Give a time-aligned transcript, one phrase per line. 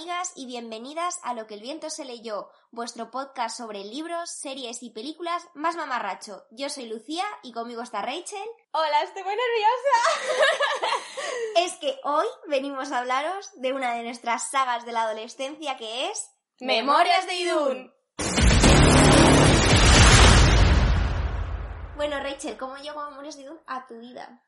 [0.00, 4.82] amigas y bienvenidas a Lo que el viento se leyó, vuestro podcast sobre libros, series
[4.82, 6.46] y películas más mamarracho.
[6.50, 8.48] Yo soy Lucía y conmigo está Rachel.
[8.70, 10.94] Hola, estoy muy nerviosa.
[11.66, 16.08] es que hoy venimos a hablaros de una de nuestras sagas de la adolescencia que
[16.08, 16.30] es
[16.60, 17.94] Memorias de Idún.
[21.96, 24.42] Bueno, Rachel, ¿cómo llegó Memorias de Idún a tu vida?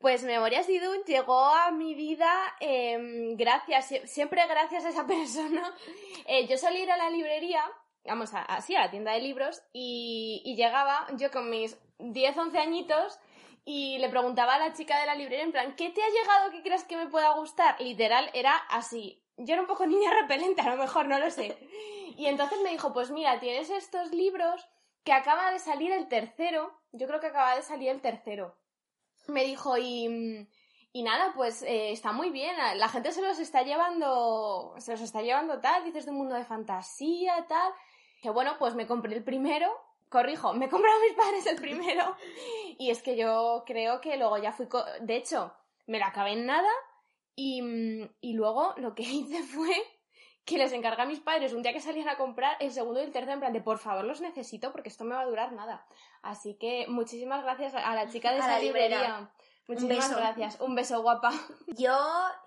[0.00, 5.74] Pues Memorias de Idun llegó a mi vida em, gracias, siempre gracias a esa persona.
[6.24, 7.62] Eh, yo solía ir a la librería,
[8.06, 13.18] vamos, así, a la tienda de libros, y, llegaba yo con mis 10, 11 añitos
[13.66, 16.50] y le preguntaba a la chica de la librería en plan, ¿qué te ha llegado
[16.50, 17.78] que crees que me pueda gustar?
[17.78, 19.22] Literal, era así.
[19.36, 21.58] Yo era un poco niña repelente, a lo mejor, no lo sé.
[22.16, 24.66] Y entonces me dijo, pues mira, tienes estos libros
[25.04, 28.59] que acaba de salir el tercero, yo creo que acaba de salir el tercero
[29.28, 30.48] me dijo, y,
[30.92, 35.00] y nada, pues eh, está muy bien, la gente se los está llevando, se los
[35.00, 37.72] está llevando tal, dices de un mundo de fantasía, tal.
[38.22, 39.70] Que bueno, pues me compré el primero,
[40.08, 42.16] corrijo, me compraron mis padres el primero,
[42.78, 44.68] y es que yo creo que luego ya fui,
[45.00, 45.54] de hecho,
[45.86, 46.70] me la acabé en nada,
[47.34, 47.62] y,
[48.20, 49.74] y luego lo que hice fue
[50.50, 53.04] que les encargué a mis padres un día que salían a comprar el segundo y
[53.04, 55.52] el tercero en plan de por favor los necesito porque esto me va a durar
[55.52, 55.86] nada.
[56.22, 59.30] Así que muchísimas gracias a la chica de esa librería.
[59.68, 60.60] Muchísimas gracias.
[60.60, 61.30] Un beso guapa.
[61.68, 61.96] Yo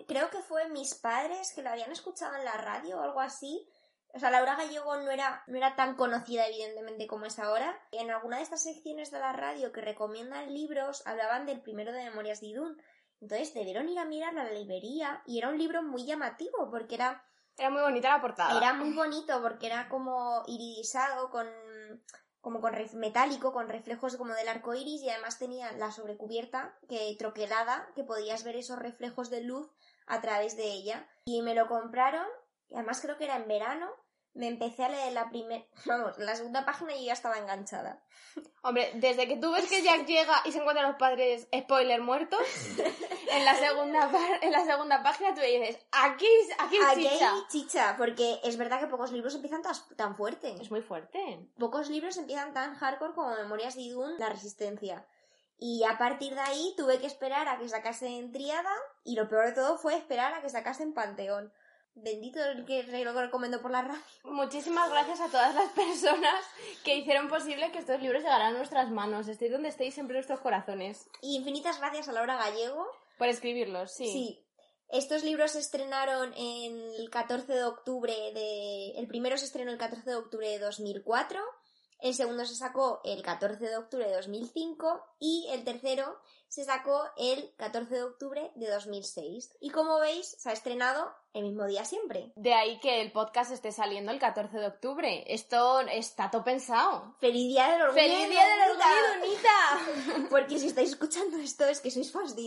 [0.06, 3.66] creo que fue mis padres que lo habían escuchado en la radio o algo así.
[4.12, 7.80] O sea, Laura Gallego no era, no era tan conocida, evidentemente, como es ahora.
[7.90, 12.04] En alguna de estas secciones de la radio que recomiendan libros, hablaban del primero de
[12.04, 12.82] Memorias de Idún.
[13.22, 16.96] Entonces debieron ir a mirar a la librería y era un libro muy llamativo porque
[16.96, 17.24] era
[17.56, 18.56] era muy bonita la portada.
[18.56, 21.46] Era muy bonito porque era como iridisado, con
[22.40, 27.16] como con metálico, con reflejos como del arco iris y además tenía la sobrecubierta que
[27.18, 29.70] troquelada, que podías ver esos reflejos de luz
[30.06, 31.08] a través de ella.
[31.24, 32.26] Y me lo compraron,
[32.68, 33.90] y además creo que era en verano,
[34.34, 38.02] me empecé a leer la primera, vamos, la segunda página y ya estaba enganchada.
[38.62, 42.40] Hombre, desde que tú ves que Jack llega y se encuentran los padres, spoiler, muertos,
[43.30, 44.10] en la segunda,
[44.42, 46.26] en la segunda página tú dices, aquí,
[46.58, 47.32] aquí, aquí chicha.
[47.32, 50.54] Hay chicha, porque es verdad que pocos libros empiezan tan, tan fuerte.
[50.60, 51.48] Es muy fuerte.
[51.58, 55.06] Pocos libros empiezan tan hardcore como Memorias de Idun, La Resistencia.
[55.58, 58.74] Y a partir de ahí tuve que esperar a que sacase en Triada
[59.04, 61.52] y lo peor de todo fue esperar a que sacase en Panteón.
[61.96, 64.02] Bendito el que lo recomendó por la radio.
[64.24, 66.44] Muchísimas gracias a todas las personas
[66.84, 69.28] que hicieron posible que estos libros llegaran a nuestras manos.
[69.28, 71.08] Estéis donde estéis, siempre en nuestros corazones.
[71.22, 72.86] Y infinitas gracias a Laura Gallego.
[73.16, 74.06] Por escribirlos, sí.
[74.06, 74.40] Sí.
[74.88, 78.90] Estos libros se estrenaron el 14 de octubre de...
[78.98, 81.40] El primero se estrenó el 14 de octubre de 2004,
[82.00, 87.02] el segundo se sacó el 14 de octubre de 2005 y el tercero se sacó
[87.16, 89.56] el 14 de octubre de 2006.
[89.60, 92.32] Y como veis, se ha estrenado el mismo día siempre.
[92.36, 95.24] De ahí que el podcast esté saliendo el 14 de octubre.
[95.26, 97.16] Esto está todo pensado.
[97.18, 98.00] ¡Feliz Día del Orgullo!
[98.00, 100.28] ¡Feliz Día del Orgullo, Donita!
[100.30, 102.44] porque si estáis escuchando esto es que sois fans de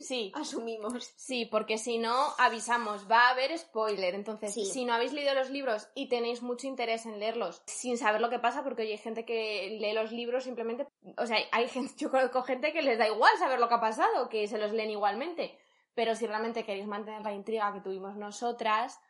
[0.00, 0.32] Sí.
[0.34, 1.12] Asumimos.
[1.16, 4.14] Sí, porque si no, avisamos, va a haber spoiler.
[4.14, 8.20] Entonces, si no habéis leído los libros y tenéis mucho interés en leerlos sin saber
[8.20, 10.86] lo que pasa, porque hay gente que lee los libros simplemente...
[11.16, 13.80] O sea, hay gente, yo conozco gente que les da igual saber lo que ha
[13.80, 15.56] pasado, que se los leen igualmente
[15.96, 19.00] pero si realmente queréis mantener la intriga que tuvimos nosotras,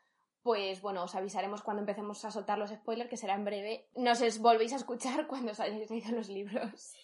[0.43, 3.91] pues bueno, os avisaremos cuando empecemos a soltar los spoilers, que será en breve.
[3.97, 6.95] Nos volvéis a escuchar cuando os hayáis leído los libros.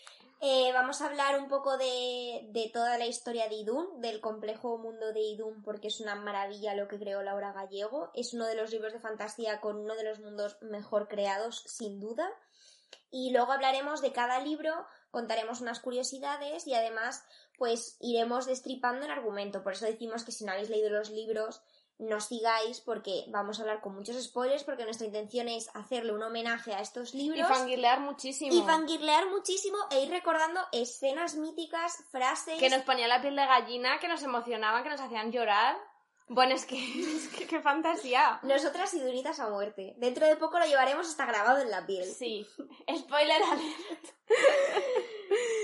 [0.40, 4.78] Eh, vamos a hablar un poco de, de, toda la historia de Idún, del complejo
[4.78, 8.12] mundo de Idún, porque es una maravilla lo que creó Laura Gallego.
[8.14, 11.98] Es uno de los libros de fantasía con uno de los mundos mejor creados, sin
[11.98, 12.28] duda.
[13.10, 17.24] Y luego hablaremos de cada libro, contaremos unas curiosidades y además
[17.58, 19.62] pues iremos destripando el argumento.
[19.62, 21.62] Por eso decimos que si no habéis leído los libros,
[21.98, 26.22] no sigáis porque vamos a hablar con muchos spoilers porque nuestra intención es hacerle un
[26.22, 27.38] homenaje a estos libros.
[27.38, 28.54] Y fangirlear muchísimo.
[28.54, 32.58] Y fangirlear muchísimo e ir recordando escenas míticas, frases...
[32.58, 35.76] Que nos ponía la piel de gallina, que nos emocionaban, que nos hacían llorar.
[36.28, 36.76] Bueno, es que,
[37.48, 38.40] qué fantasía.
[38.42, 39.94] Nosotras y Duritas a muerte.
[39.98, 42.04] Dentro de poco lo llevaremos hasta grabado en la piel.
[42.04, 42.46] Sí.
[42.96, 44.06] Spoiler alert.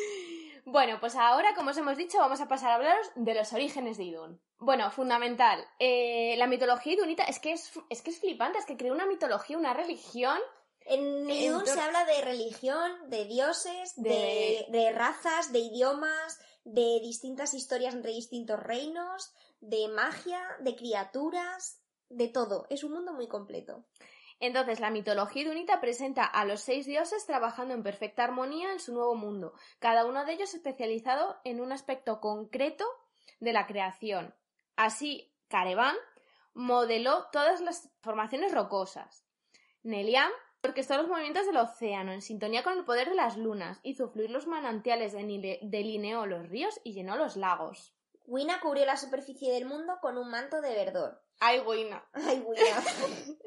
[0.71, 3.97] Bueno, pues ahora, como os hemos dicho, vamos a pasar a hablaros de los orígenes
[3.97, 4.39] de Idun.
[4.59, 5.65] Bueno, fundamental.
[5.79, 9.07] Eh, la mitología idunita es que es, es que es flipante, es que crea una
[9.07, 10.39] mitología, una religión.
[10.81, 14.67] En Idun se habla de religión, de dioses, de...
[14.69, 21.81] de razas, de idiomas, de distintas historias entre distintos reinos, de magia, de criaturas,
[22.11, 22.67] de todo.
[22.69, 23.87] Es un mundo muy completo.
[24.41, 28.95] Entonces, la mitología idunita presenta a los seis dioses trabajando en perfecta armonía en su
[28.95, 32.85] nuevo mundo, cada uno de ellos especializado en un aspecto concreto
[33.41, 34.35] de la creación.
[34.77, 35.97] Así, Carevan
[36.55, 39.25] modeló todas las formaciones rocosas.
[39.83, 40.31] Neliam
[40.63, 44.31] orquestó los movimientos del océano en sintonía con el poder de las lunas, hizo fluir
[44.31, 47.98] los manantiales, delineó los ríos y llenó los lagos.
[48.29, 51.19] Wina cubrió la superficie del mundo con un manto de verdor.
[51.41, 52.07] ¡Ay, Wina!
[52.13, 52.85] ¡Ay, Wina!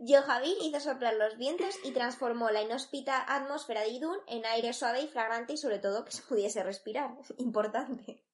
[0.00, 5.02] Yohavil hizo soplar los vientos y transformó la inhóspita atmósfera de Idun en aire suave
[5.02, 7.14] y fragrante y sobre todo que se pudiese respirar.
[7.38, 8.24] Importante.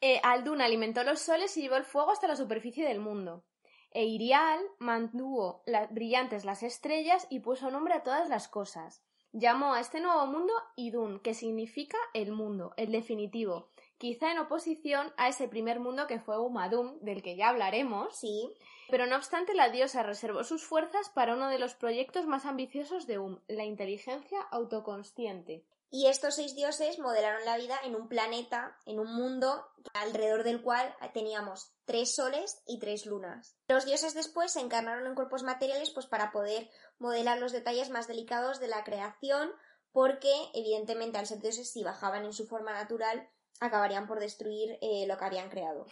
[0.00, 3.44] Eh, Aldun alimentó los soles y llevó el fuego hasta la superficie del mundo.
[3.90, 9.02] E Irial mantuvo brillantes las estrellas y puso nombre a todas las cosas.
[9.32, 15.12] Llamó a este nuevo mundo Idun, que significa el mundo, el definitivo, quizá en oposición
[15.16, 18.16] a ese primer mundo que fue Umadum, del que ya hablaremos.
[18.16, 18.54] Sí.
[18.90, 23.06] Pero no obstante, la diosa reservó sus fuerzas para uno de los proyectos más ambiciosos
[23.06, 25.66] de Um, la inteligencia autoconsciente.
[25.90, 30.60] Y estos seis dioses modelaron la vida en un planeta, en un mundo alrededor del
[30.60, 33.56] cual teníamos tres soles y tres lunas.
[33.68, 36.68] Los dioses después se encarnaron en cuerpos materiales pues para poder
[36.98, 39.50] modelar los detalles más delicados de la creación,
[39.90, 43.26] porque evidentemente al ser dioses si bajaban en su forma natural
[43.60, 45.86] acabarían por destruir eh, lo que habían creado.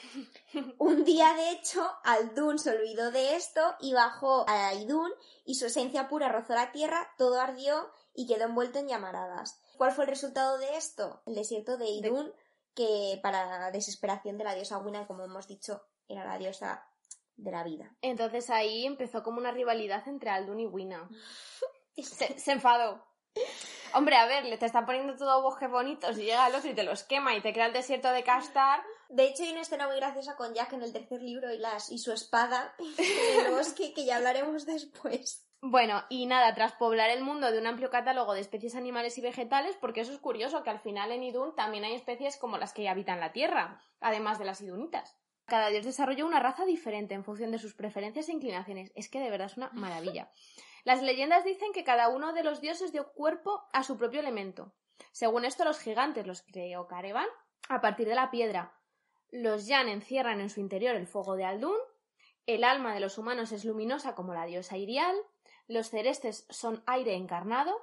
[0.78, 5.12] Un día, de hecho, Aldun se olvidó de esto y bajó a Idun
[5.44, 9.60] y su esencia pura rozó la tierra, todo ardió y quedó envuelto en llamaradas.
[9.76, 11.22] ¿Cuál fue el resultado de esto?
[11.26, 12.32] El desierto de Idun,
[12.74, 16.86] que para la desesperación de la diosa Wina, como hemos dicho, era la diosa
[17.36, 17.94] de la vida.
[18.00, 21.08] Entonces ahí empezó como una rivalidad entre Aldun y Wina.
[21.96, 23.04] se, enfadó.
[23.94, 26.74] Hombre, a ver, le te están poniendo todo bosques bonitos y llega el otro y
[26.74, 28.82] te los quema y te crea el desierto de Castar.
[29.08, 31.90] De hecho, hay una escena muy graciosa con Jack en el tercer libro y, las,
[31.90, 35.46] y su espada en el bosque que ya hablaremos después.
[35.62, 39.22] Bueno, y nada, tras poblar el mundo de un amplio catálogo de especies animales y
[39.22, 42.72] vegetales, porque eso es curioso, que al final en Idun también hay especies como las
[42.72, 45.16] que habitan la Tierra, además de las idunitas.
[45.46, 48.92] Cada dios desarrolló una raza diferente en función de sus preferencias e inclinaciones.
[48.94, 50.30] Es que de verdad es una maravilla.
[50.86, 54.72] Las leyendas dicen que cada uno de los dioses dio cuerpo a su propio elemento.
[55.10, 57.26] Según esto, los gigantes los creó Carevan
[57.68, 58.78] a partir de la piedra.
[59.32, 61.76] Los Yan encierran en su interior el fuego de Aldun.
[62.46, 65.16] El alma de los humanos es luminosa como la diosa Irial.
[65.66, 67.74] Los cerestes son aire encarnado,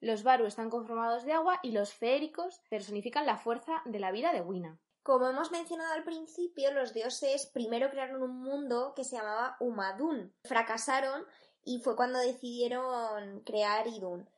[0.00, 4.34] los Baru están conformados de agua y los feéricos personifican la fuerza de la vida
[4.34, 4.78] de Wina.
[5.02, 10.34] Como hemos mencionado al principio, los dioses primero crearon un mundo que se llamaba Umadun.
[10.44, 11.24] Fracasaron
[11.64, 14.28] y fue cuando decidieron crear Idun.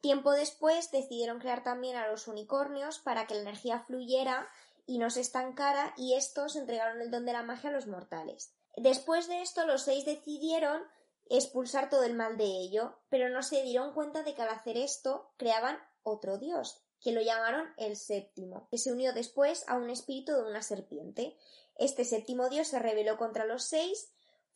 [0.00, 4.48] Tiempo después decidieron crear también a los unicornios para que la energía fluyera
[4.86, 8.52] y no se estancara y estos entregaron el don de la magia a los mortales.
[8.76, 10.82] Después de esto los seis decidieron
[11.28, 14.76] expulsar todo el mal de ello, pero no se dieron cuenta de que al hacer
[14.76, 19.90] esto creaban otro dios, que lo llamaron el séptimo, que se unió después a un
[19.90, 21.36] espíritu de una serpiente.
[21.76, 24.10] Este séptimo dios se rebeló contra los seis,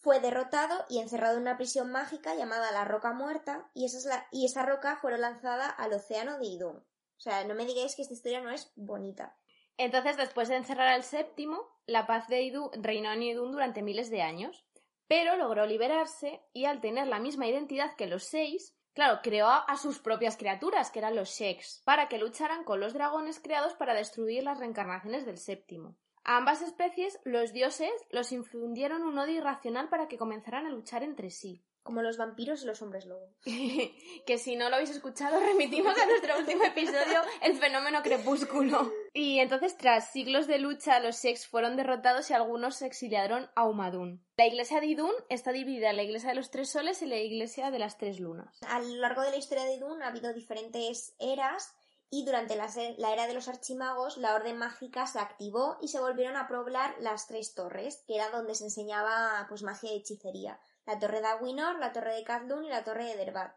[0.05, 4.47] fue derrotado y encerrado en una prisión mágica llamada la Roca Muerta, y esa, y
[4.47, 6.77] esa roca fue lanzada al océano de Idun.
[6.77, 9.37] O sea, no me digáis que esta historia no es bonita.
[9.77, 14.11] Entonces, después de encerrar al séptimo, la paz de Idun reinó en Idun durante miles
[14.11, 14.65] de años
[15.06, 19.77] pero logró liberarse y al tener la misma identidad que los seis, claro, creó a
[19.77, 23.94] sus propias criaturas, que eran los Sheks, para que lucharan con los dragones creados para
[23.94, 25.96] destruir las reencarnaciones del séptimo.
[26.25, 31.03] A ambas especies, los dioses los infundieron un odio irracional para que comenzaran a luchar
[31.03, 31.63] entre sí.
[31.83, 33.29] Como los vampiros y los hombres lobo.
[34.27, 38.91] que si no lo habéis escuchado, remitimos a nuestro último episodio, El fenómeno crepúsculo.
[39.13, 43.69] Y entonces, tras siglos de lucha, los Sex fueron derrotados y algunos se exiliaron a
[43.69, 44.25] Umadun.
[44.39, 47.19] La iglesia de Idun está dividida en la iglesia de los tres soles y la
[47.19, 48.59] iglesia de las tres lunas.
[48.67, 51.75] A lo largo de la historia de Idun ha habido diferentes eras
[52.15, 52.69] y durante la,
[53.13, 57.27] era de los archimagos la orden mágica se activó y se volvieron a poblar las
[57.27, 61.81] tres torres, que era donde se enseñaba pues magia y hechicería la torre de Aguinor,
[61.81, 63.53] la torre de Kazlun y la torre de Derbat.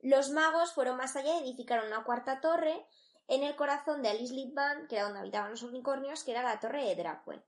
[0.00, 2.86] Los magos fueron más allá y edificaron una cuarta torre
[3.26, 6.84] en el corazón de Alisliban, que era donde habitaban los unicornios, que era la torre
[6.84, 7.42] de Dracuen.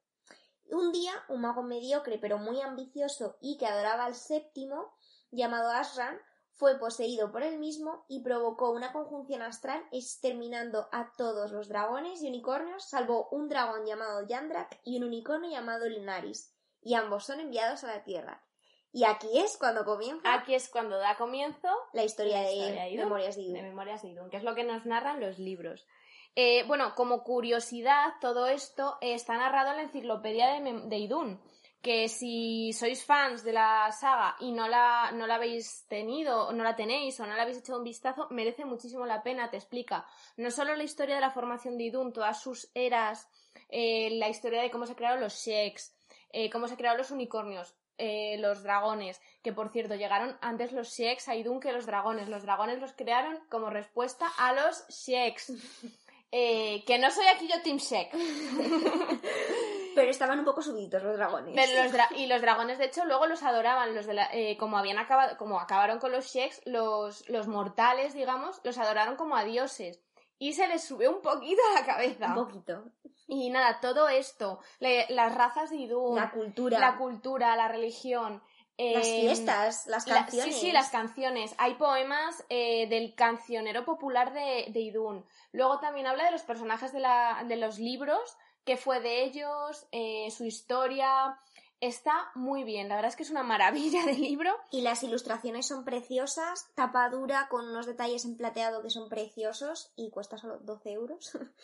[0.70, 4.96] Un día, un mago mediocre pero muy ambicioso y que adoraba al séptimo,
[5.30, 6.18] llamado Asran,
[6.56, 12.22] fue poseído por él mismo y provocó una conjunción astral exterminando a todos los dragones
[12.22, 17.40] y unicornios, salvo un dragón llamado Yandrak y un unicornio llamado Lunaris, y ambos son
[17.40, 18.42] enviados a la Tierra.
[18.90, 20.32] Y aquí es cuando comienza.
[20.32, 23.54] Aquí es cuando da comienzo la historia, de, Memorias de Idun.
[23.54, 25.86] De Memorias de Idun, que es lo que nos narran los libros.
[26.34, 31.42] Eh, bueno, como curiosidad, todo esto está narrado en la enciclopedia de, Idun.
[31.86, 36.64] Que si sois fans de la saga y no la, no la habéis tenido, no
[36.64, 39.48] la tenéis o no la habéis echado un vistazo, merece muchísimo la pena.
[39.50, 40.04] Te explica
[40.36, 43.28] no solo la historia de la formación de Idun, todas sus eras,
[43.68, 45.94] eh, la historia de cómo se crearon los Sheks,
[46.32, 50.88] eh, cómo se crearon los unicornios, eh, los dragones, que por cierto llegaron antes los
[50.88, 52.28] Sheks a Idun que los dragones.
[52.28, 55.52] Los dragones los crearon como respuesta a los Sheks.
[56.28, 58.12] Que no soy aquí yo Team Shek.
[59.96, 61.54] Pero estaban un poco subidos los dragones.
[62.16, 63.94] y los dragones, de hecho, luego los adoraban.
[63.94, 68.60] Los de eh, como habían acabado, como acabaron con los Sheks, los, los mortales, digamos,
[68.64, 70.00] los adoraron como a dioses.
[70.38, 72.28] Y se les subió un poquito a la cabeza.
[72.28, 72.84] Un poquito.
[73.26, 78.42] Y nada, todo esto, las razas de Idun, la cultura, la cultura, la religión,
[78.78, 80.54] las em, fiestas, las canciones.
[80.54, 81.54] sí, sí, las canciones.
[81.58, 85.24] Hay poemas eh, del cancionero popular de, de, Idún.
[85.52, 88.36] Luego también habla de los personajes de, la, de los libros,
[88.66, 91.38] que fue de ellos, eh, su historia.
[91.80, 94.50] Está muy bien, la verdad es que es una maravilla de libro.
[94.70, 99.92] Y las ilustraciones son preciosas, tapa dura con unos detalles en plateado que son preciosos
[99.94, 101.32] y cuesta solo 12 euros.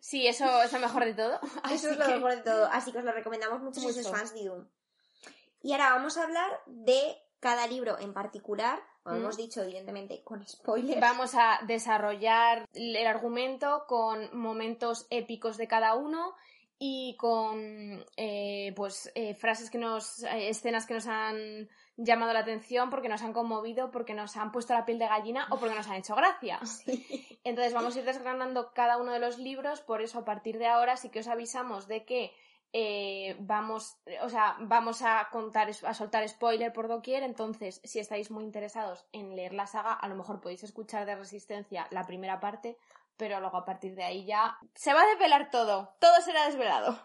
[0.00, 1.40] Sí, eso es lo mejor de todo.
[1.72, 4.40] Eso es lo mejor de todo, así que os lo recomendamos mucho, sois fans de
[4.40, 4.70] Idún.
[5.62, 9.20] Y ahora vamos a hablar de cada libro en particular, como mm.
[9.20, 11.00] hemos dicho, evidentemente, con spoilers.
[11.00, 16.34] Vamos a desarrollar el argumento con momentos épicos de cada uno
[16.78, 22.40] y con eh, pues eh, frases que nos eh, escenas que nos han llamado la
[22.40, 25.76] atención porque nos han conmovido porque nos han puesto la piel de gallina o porque
[25.76, 26.58] nos han hecho gracia
[27.44, 30.66] entonces vamos a ir desgranando cada uno de los libros por eso a partir de
[30.66, 32.32] ahora sí que os avisamos de que
[32.76, 38.32] eh, vamos, o sea, vamos a contar, a soltar spoiler por doquier, entonces si estáis
[38.32, 42.40] muy interesados en leer la saga, a lo mejor podéis escuchar de Resistencia la primera
[42.40, 42.76] parte,
[43.16, 46.98] pero luego a partir de ahí ya se va a desvelar todo, todo será desvelado.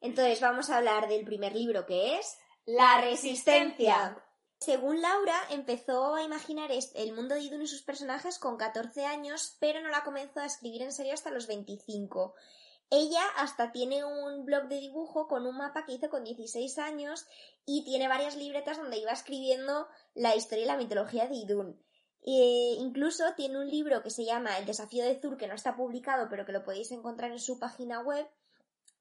[0.00, 4.16] Entonces vamos a hablar del primer libro que es La Resistencia.
[4.60, 9.56] Según Laura, empezó a imaginar el mundo de Idun y sus personajes con 14 años,
[9.58, 12.36] pero no la comenzó a escribir en serio hasta los 25.
[12.90, 17.26] Ella hasta tiene un blog de dibujo con un mapa que hizo con 16 años
[17.66, 21.82] y tiene varias libretas donde iba escribiendo la historia y la mitología de Idun.
[22.22, 25.76] E incluso tiene un libro que se llama El desafío de Zur, que no está
[25.76, 28.26] publicado, pero que lo podéis encontrar en su página web,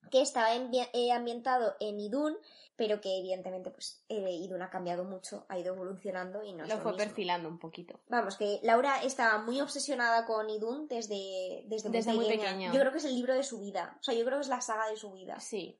[0.10, 2.38] que estaba eh, ambientado en Idun,
[2.76, 6.78] pero que evidentemente pues eh, Idun ha cambiado mucho, ha ido evolucionando y no lo
[6.78, 8.00] fue perfilando un poquito.
[8.08, 12.72] Vamos, que Laura estaba muy obsesionada con Idun desde, desde, muy, pequeña.
[12.72, 14.50] Yo creo que es el libro de su vida, o sea, yo creo que es
[14.50, 15.40] la saga de su vida.
[15.40, 15.80] Sí.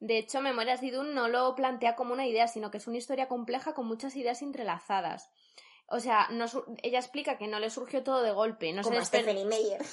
[0.00, 2.98] De hecho, Memorias de Idun no lo plantea como una idea, sino que es una
[2.98, 5.30] historia compleja con muchas ideas entrelazadas.
[5.88, 6.28] O sea,
[6.82, 8.72] ella explica que no le surgió todo de golpe.
[8.72, 9.84] No Como se Stephanie Meyer.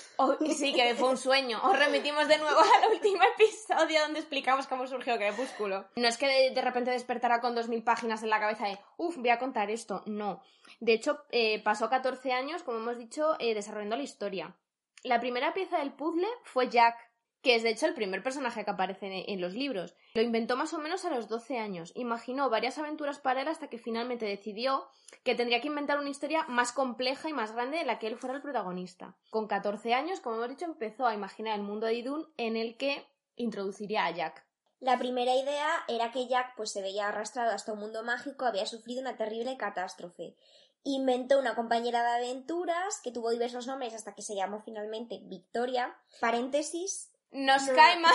[0.55, 1.59] sí, que fue un sueño.
[1.63, 5.85] Os remitimos de nuevo al último episodio donde explicamos cómo surgió Crepúsculo.
[5.95, 9.17] No es que de, repente despertara con dos mil páginas en la cabeza de, uff,
[9.17, 10.01] voy a contar esto.
[10.05, 10.41] No.
[10.79, 14.55] De hecho, eh, pasó 14 años, como hemos dicho, eh, desarrollando la historia.
[15.03, 17.10] La primera pieza del puzzle fue Jack,
[17.41, 19.95] que es de hecho el primer personaje que aparece en los libros.
[20.13, 21.91] Lo inventó más o menos a los 12 años.
[21.95, 24.87] Imaginó varias aventuras para él hasta que finalmente decidió
[25.23, 28.17] que tendría que inventar una historia más compleja y más grande de la que él
[28.17, 29.15] fuera el protagonista.
[29.29, 32.77] Con 14 años, como hemos dicho, empezó a imaginar el mundo de Idun en el
[32.77, 33.05] que
[33.35, 34.45] introduciría a Jack.
[34.79, 38.65] La primera idea era que Jack pues se veía arrastrado hasta un mundo mágico, había
[38.65, 40.35] sufrido una terrible catástrofe.
[40.83, 45.95] Inventó una compañera de aventuras que tuvo diversos nombres hasta que se llamó finalmente Victoria.
[46.19, 48.13] Paréntesis, nos cae mal.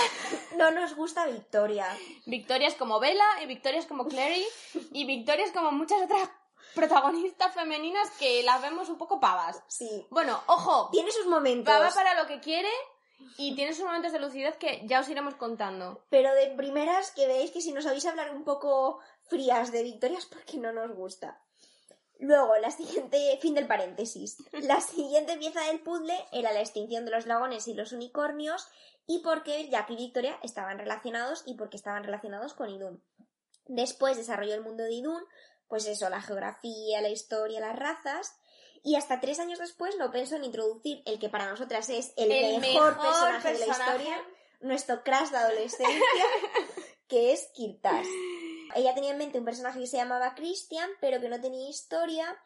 [0.56, 1.87] No nos gusta Victoria.
[2.26, 4.44] Victoria es como Bella, y Victoria es como Clary,
[4.92, 6.30] y Victoria es como muchas otras
[6.75, 9.62] protagonistas femeninas que las vemos un poco pavas.
[9.66, 10.06] Sí.
[10.11, 10.90] Bueno, ojo.
[10.92, 11.73] Tiene sus momentos.
[11.73, 12.70] Pava para lo que quiere
[13.38, 16.04] y tiene sus momentos de lucidez que ya os iremos contando.
[16.11, 20.18] Pero de primeras que veis que si nos habéis hablar un poco frías de Victoria
[20.18, 21.40] es porque no nos gusta.
[22.18, 24.38] Luego, la siguiente, fin del paréntesis.
[24.52, 28.66] La siguiente pieza del puzzle era la extinción de los dragones y los unicornios
[29.06, 33.02] y porque Jack y Victoria estaban relacionados y porque estaban relacionados con Idun.
[33.66, 35.23] Después desarrolló el mundo de Idun,
[35.68, 38.37] pues eso, la geografía, la historia, las razas,
[38.82, 42.28] y hasta tres años después no pensó en introducir el que para nosotras es el,
[42.61, 44.16] mejor, personaje, de la historia,
[44.61, 46.25] nuestro crash de adolescencia,
[47.08, 48.06] que es Kirtas.
[48.76, 52.38] Ella tenía en mente un personaje que se llamaba Christian, pero que no tenía historia.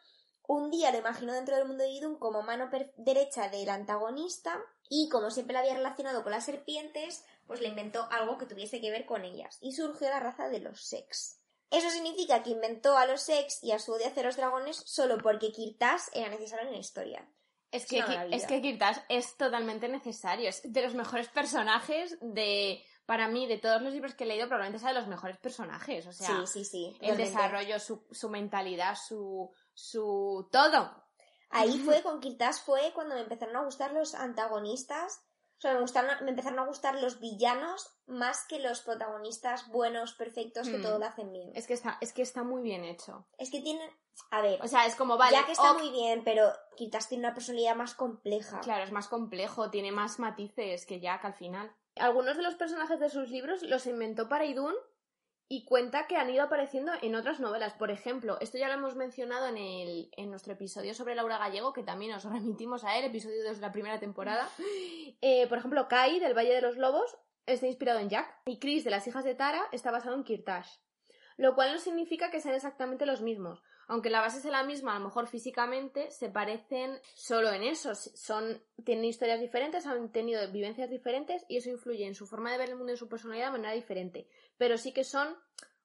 [0.47, 4.57] Un día lo imaginó dentro del mundo de Idun como mano derecha del antagonista
[4.89, 8.79] y como siempre la había relacionado con las serpientes, pues le inventó algo que tuviese
[8.79, 11.37] que ver con ellas y surgió la raza de los Sex.
[11.69, 15.17] Eso significa que inventó a los Sex y a su odio hacia los dragones solo
[15.17, 17.29] porque Kirtas era necesario en la historia.
[17.71, 23.27] Es que, es que Kirtas es totalmente necesario, es de los mejores personajes de, para
[23.27, 26.05] mí, de todos los libros que he leído, probablemente sea de los mejores personajes.
[26.07, 31.03] O sea, sí, sí, sí, el desarrollo, su, su mentalidad, su, su todo.
[31.49, 35.21] Ahí fue, con Kirtas fue cuando me empezaron a gustar los antagonistas.
[35.57, 40.13] O sea, me, gustaron, me empezaron a gustar los villanos más que los protagonistas buenos,
[40.13, 40.81] perfectos, que Mm.
[40.81, 41.51] todo lo hacen bien.
[41.53, 43.27] Es que está, es que está muy bien hecho.
[43.37, 43.87] Es que tienen...
[44.31, 47.07] A ver, O sea, es como, vale, ya que está ok, muy bien, pero Kirtas
[47.07, 48.59] tiene una personalidad más compleja.
[48.61, 51.71] Claro, es más complejo, tiene más matices que Jack al final.
[51.95, 54.73] Algunos de los personajes de sus libros los inventó para Idun
[55.47, 57.73] y cuenta que han ido apareciendo en otras novelas.
[57.73, 61.73] Por ejemplo, esto ya lo hemos mencionado en, el, en nuestro episodio sobre Laura Gallego,
[61.73, 64.49] que también nos remitimos a él, episodio de la primera temporada.
[65.23, 68.83] Eh, por ejemplo, Kai del Valle de los Lobos está inspirado en Jack y Chris
[68.83, 70.67] de las hijas de Tara está basado en Kirtash.
[71.37, 73.61] Lo cual no significa que sean exactamente los mismos.
[73.91, 77.93] Aunque la base sea la misma, a lo mejor físicamente se parecen solo en eso.
[77.93, 82.57] Son, tienen historias diferentes, han tenido vivencias diferentes y eso influye en su forma de
[82.57, 84.29] ver el mundo y en su personalidad de manera diferente.
[84.57, 85.37] Pero sí que son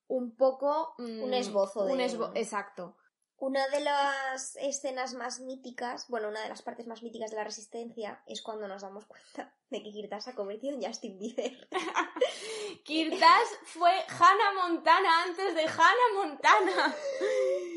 [0.06, 0.94] un poco...
[0.98, 2.96] mm, Un esbozo un de- esbo- Exacto.
[3.38, 7.44] Una de las escenas más míticas, bueno, una de las partes más míticas de la
[7.44, 11.68] resistencia es cuando nos damos cuenta de que Kirtas se ha convertido en Justin Bieber.
[12.84, 16.94] Kirtash fue Hannah Montana antes de Hannah Montana.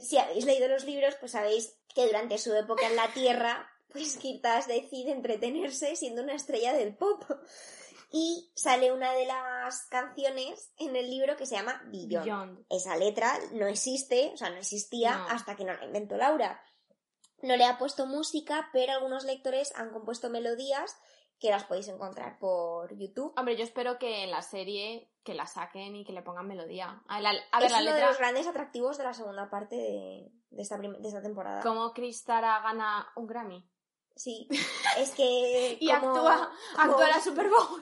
[0.01, 4.17] Si habéis leído los libros, pues sabéis que durante su época en la Tierra, pues
[4.17, 7.23] Kirtas decide entretenerse siendo una estrella del pop.
[8.11, 12.25] Y sale una de las canciones en el libro que se llama Beyond.
[12.25, 12.65] Beyond.
[12.69, 15.27] Esa letra no existe, o sea, no existía No.
[15.29, 16.59] hasta que no la inventó Laura.
[17.43, 20.97] No le ha puesto música, pero algunos lectores han compuesto melodías
[21.39, 23.33] que las podéis encontrar por YouTube.
[23.37, 27.01] Hombre, yo espero que en la serie que la saquen y que le pongan melodía.
[27.07, 28.07] A, la- a ver, es la uno de letra...
[28.09, 31.61] los grandes atractivos de la segunda parte de, de esta, de esta temporada.
[31.61, 33.65] Como Chris Tara gana un Grammy.
[34.15, 34.49] Sí,
[34.97, 35.77] es que.
[35.79, 37.81] Y como- actúa, como- actúa la Super Bowl.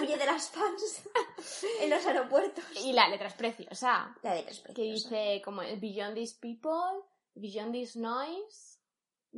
[0.00, 1.02] huye de las fans
[1.80, 2.64] en los aeropuertos.
[2.84, 4.14] Y la letra es preciosa.
[4.22, 5.08] La letra es Que preciosa.
[5.08, 7.02] dice como Beyond these people,
[7.34, 8.75] Beyond this noise,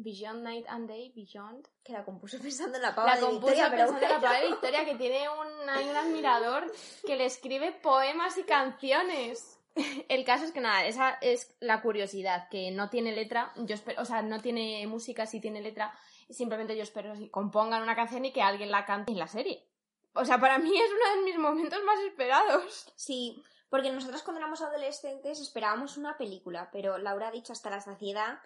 [0.00, 1.66] Beyond night and day, Beyond.
[1.82, 4.20] Que la compuso pensando en la pava La de compuso Victoria, pero pensando en la
[4.20, 6.72] pava de Victoria que tiene un, hay un admirador
[7.04, 9.58] que le escribe poemas y canciones.
[10.08, 14.02] El caso es que nada, esa es la curiosidad, que no tiene letra, yo espero,
[14.02, 15.92] o sea, no tiene música, sí tiene letra,
[16.30, 19.64] simplemente yo espero que compongan una canción y que alguien la cante en la serie.
[20.14, 22.92] O sea, para mí es uno de mis momentos más esperados.
[22.96, 27.80] Sí, porque nosotros cuando éramos adolescentes esperábamos una película, pero Laura ha dicho hasta la
[27.80, 28.38] saciedad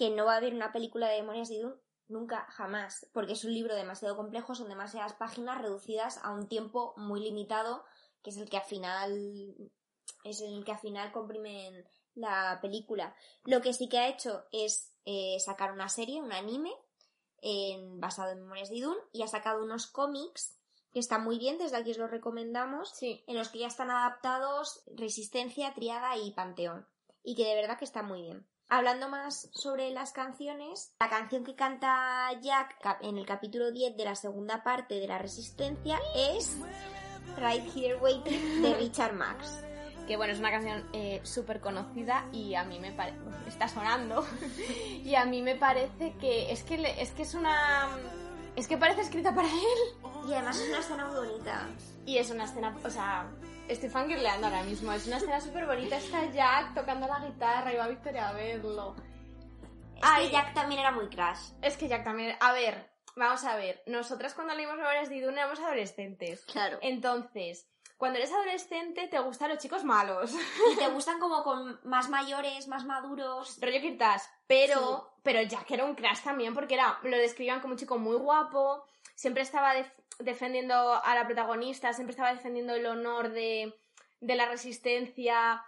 [0.00, 3.44] que no va a haber una película de Memorias de Idun nunca, jamás, porque es
[3.44, 7.84] un libro demasiado complejo, son demasiadas páginas reducidas a un tiempo muy limitado,
[8.22, 9.54] que es el que al final
[10.24, 11.84] es el que al final comprimen
[12.14, 13.14] la película.
[13.44, 16.72] Lo que sí que ha hecho es eh, sacar una serie, un anime,
[17.42, 20.56] en- basado en Memorias de Idun, y ha sacado unos cómics
[20.92, 23.22] que están muy bien, desde aquí os los recomendamos, Sí.
[23.26, 26.86] en los que ya están adaptados Resistencia, Triada y Panteón.
[27.22, 28.46] Y que de verdad que está muy bien.
[28.72, 34.04] Hablando más sobre las canciones, la canción que canta Jack en el capítulo 10 de
[34.04, 36.56] la segunda parte de la Resistencia es
[37.36, 39.64] Right Here Waiting de Richard Max.
[40.06, 44.24] que bueno, es una canción eh, súper conocida y a mí me parece, está sonando,
[45.04, 47.88] y a mí me parece que es que, le- es que es una,
[48.54, 51.68] es que parece escrita para él, Y además es una escena muy bonita.
[52.06, 53.28] y es una escena, o sea,
[53.70, 57.76] estoy fangirleando ahora mismo, es una escena súper bonita, está Jack tocando la guitarra y
[57.76, 58.94] va Victoria a verlo.
[59.96, 60.26] Es Ay.
[60.26, 61.52] que Jack también era muy crash.
[61.62, 65.38] Es que Jack también, a ver, vamos a ver, nosotras cuando leímos Memorias de Idun
[65.38, 66.78] éramos adolescentes, Claro.
[66.82, 67.66] entonces...
[67.96, 70.32] Cuando eres adolescente te gustan los chicos malos.
[70.72, 73.58] Y te gustan como con más mayores, más maduros.
[73.60, 77.78] rollo Kirtas, pero, pero Jack era un crash también porque era, lo describían como un
[77.78, 78.86] chico muy guapo,
[79.20, 83.78] siempre estaba def- defendiendo a la protagonista, siempre estaba defendiendo el honor de,
[84.20, 85.62] de la resistencia.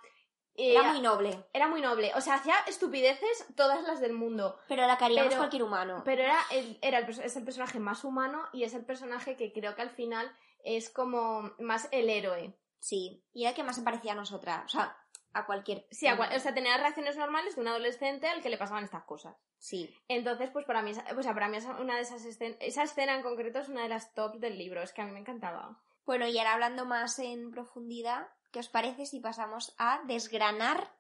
[0.55, 1.45] eh, Era muy noble.
[1.53, 5.63] era muy noble, o sea, hacía estupideces todas las del mundo, Pero la queríamos cualquier
[5.65, 6.03] humano.
[6.05, 9.53] pero era, el, era el, es el personaje más humano y es el personaje que
[9.53, 10.35] creo que al final
[10.65, 12.59] es como más el héroe.
[12.81, 13.23] Sí.
[13.33, 14.65] Y era el que más se parecía a nosotras.
[14.65, 14.97] O sea,
[15.35, 15.87] a cualquier.
[15.91, 18.85] Sí, a cual- o sea, tenía reacciones normales de un adolescente al que le pasaban
[18.85, 19.37] estas cosas.
[19.59, 19.95] Sí.
[20.09, 22.83] Entonces, pues para mí, esa- o sea, para mí esa- una de esas escenas, esa
[22.83, 25.21] escena en concreto es una de las tops del libro, es que a mí me
[25.21, 25.79] encantaba.
[26.05, 30.91] Bueno, y ahora hablando más en profundidad, ¿qué os parece si pasamos a desgranar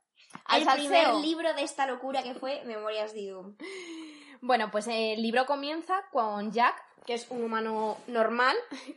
[0.54, 0.88] el salseo.
[0.88, 3.56] primer libro de esta locura que fue Memorias de Idum?
[4.40, 6.74] Bueno, pues el libro comienza con Jack,
[7.06, 8.56] que es un humano normal,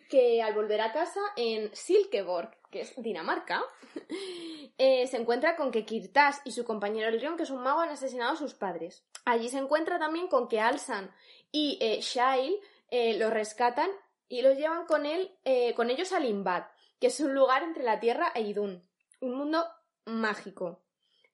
[0.09, 3.63] que al volver a casa en Silkeborg, que es Dinamarca,
[4.77, 7.87] eh, se encuentra con que Kirtas y su compañero Elrion, que es un mago, han
[7.87, 9.07] asesinado a sus padres.
[9.23, 11.09] Allí se encuentra también con que Alsan
[11.53, 12.59] y eh, Shail
[12.91, 13.89] eh, los rescatan
[14.27, 15.31] y los llevan con él,
[15.75, 16.63] con ellos a Limbad,
[16.99, 18.83] que es un lugar entre la Tierra e Idun,
[19.21, 19.65] un mundo
[20.03, 20.83] mágico.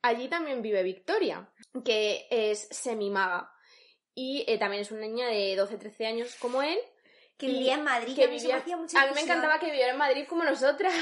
[0.04, 1.50] Allí también vive Victoria,
[1.84, 3.52] que es semimaga
[4.14, 6.78] y también es una niña de 12-13 años como él,
[7.42, 9.60] Que vivía en Madrid, que a mí me vivía- hacía mucha a mí me encantaba
[9.60, 10.94] que viviera en Madrid como nosotras.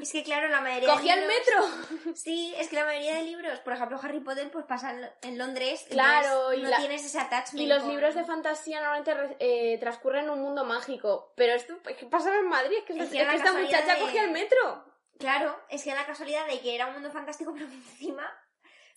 [0.00, 2.14] Es que claro, la mayoría Cogía el metro.
[2.14, 5.86] Sí, es que la mayoría de libros, por ejemplo Harry Potter, pues pasan en Londres.
[5.88, 7.62] Claro, y no la- tienes ese attachment.
[7.64, 11.32] Y los con- libros de fantasía normalmente eh, transcurren en un mundo mágico.
[11.36, 13.38] Pero esto es que pasaba en Madrid, es que, Es es que que era la
[13.38, 14.84] esta muchacha de- cogía el metro.
[15.18, 18.28] Claro, es que era la casualidad de que era un mundo fantástico, pero que encima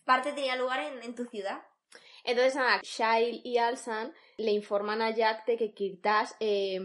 [0.03, 1.61] parte tenía lugar en, en tu ciudad.
[2.23, 6.79] Entonces, Shail y Alsan le informan a Jack que Kirtas, eh,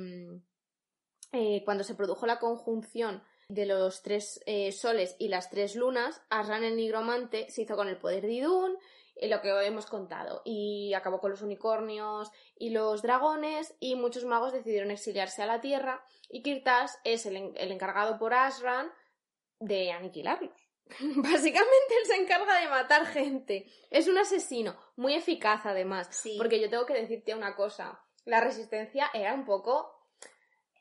[1.32, 6.22] eh, cuando se produjo la conjunción de los tres eh, soles y las tres lunas,
[6.30, 8.76] Asran el nigromante se hizo con el poder de Idun,
[9.16, 14.24] eh, lo que hemos contado, y acabó con los unicornios y los dragones, y muchos
[14.24, 18.90] magos decidieron exiliarse a la Tierra, y Kirtas es el, el encargado por Asran
[19.58, 20.61] de aniquilarlos.
[21.16, 23.66] Básicamente él se encarga de matar gente.
[23.90, 26.08] Es un asesino, muy eficaz además.
[26.10, 26.36] Sí.
[26.38, 28.00] Porque yo tengo que decirte una cosa.
[28.24, 30.02] La resistencia era un poco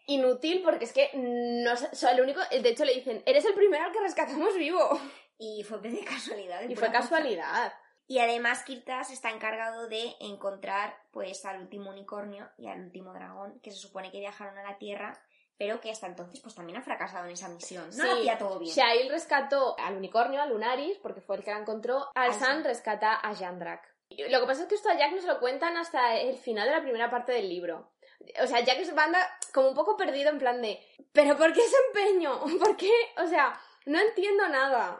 [0.07, 3.85] inútil porque es que no sea, lo único, de hecho le dicen, eres el primero
[3.85, 4.99] al que rescatamos vivo.
[5.37, 6.61] Y fue de casualidad.
[6.63, 6.99] Y fue cosa.
[6.99, 7.73] casualidad.
[8.07, 13.59] Y además Kirtas está encargado de encontrar pues al último unicornio y al último dragón,
[13.61, 15.17] que se supone que viajaron a la Tierra,
[15.61, 17.87] pero que hasta entonces pues también ha fracasado en esa misión.
[17.95, 18.73] No lo Sí, hacía todo bien.
[18.75, 22.07] Shail rescató al unicornio, a Lunaris, porque fue el que la encontró.
[22.15, 23.87] Alsan rescata a Jandrak.
[24.09, 26.67] Lo que pasa es que esto a Jack no se lo cuentan hasta el final
[26.67, 27.91] de la primera parte del libro.
[28.41, 29.19] O sea, Jack se anda
[29.53, 32.39] como un poco perdido en plan de, ¿pero por qué ese empeño?
[32.59, 32.91] ¿Por qué?
[33.23, 33.53] O sea,
[33.85, 34.97] no entiendo nada.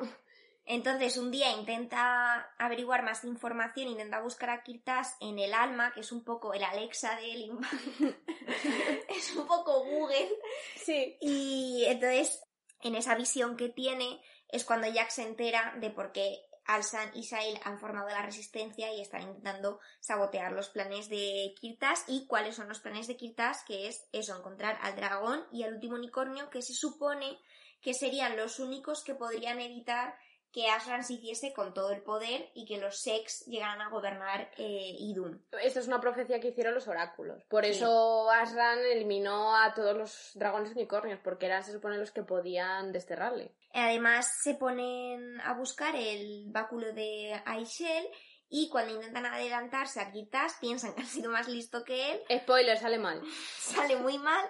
[0.66, 6.02] Entonces un día intenta averiguar más información, intenta buscar a Kirtas en el alma, que
[6.02, 7.52] es un poco el Alexa de él.
[9.10, 10.30] es un poco Google.
[10.76, 11.18] Sí.
[11.20, 12.44] Y entonces,
[12.82, 17.24] en esa visión que tiene, es cuando Jack se entera de por qué Alsan y
[17.24, 22.06] Sail han formado la resistencia y están intentando sabotear los planes de Kirtas.
[22.08, 23.64] ¿Y cuáles son los planes de Kirtas?
[23.64, 27.40] Que es eso, encontrar al dragón y al último unicornio, que se supone
[27.82, 30.16] que serían los únicos que podrían evitar
[30.52, 34.52] que Aslan se hiciese con todo el poder y que los Sex llegaran a gobernar
[34.58, 35.46] eh, Idun.
[35.62, 37.42] Esto es una profecía que hicieron los oráculos.
[37.50, 37.72] Por Sí.
[37.72, 42.92] eso Asran eliminó a todos los dragones unicornios, porque eran, se supone, los que podían
[42.92, 43.56] desterrarle.
[43.74, 48.08] Además, se ponen a buscar el báculo de Aishel
[48.50, 52.78] y cuando intentan adelantarse a Kirtas piensan que han sido más listo que él, Spoiler,
[52.78, 53.22] sale mal.
[53.58, 54.46] sale muy mal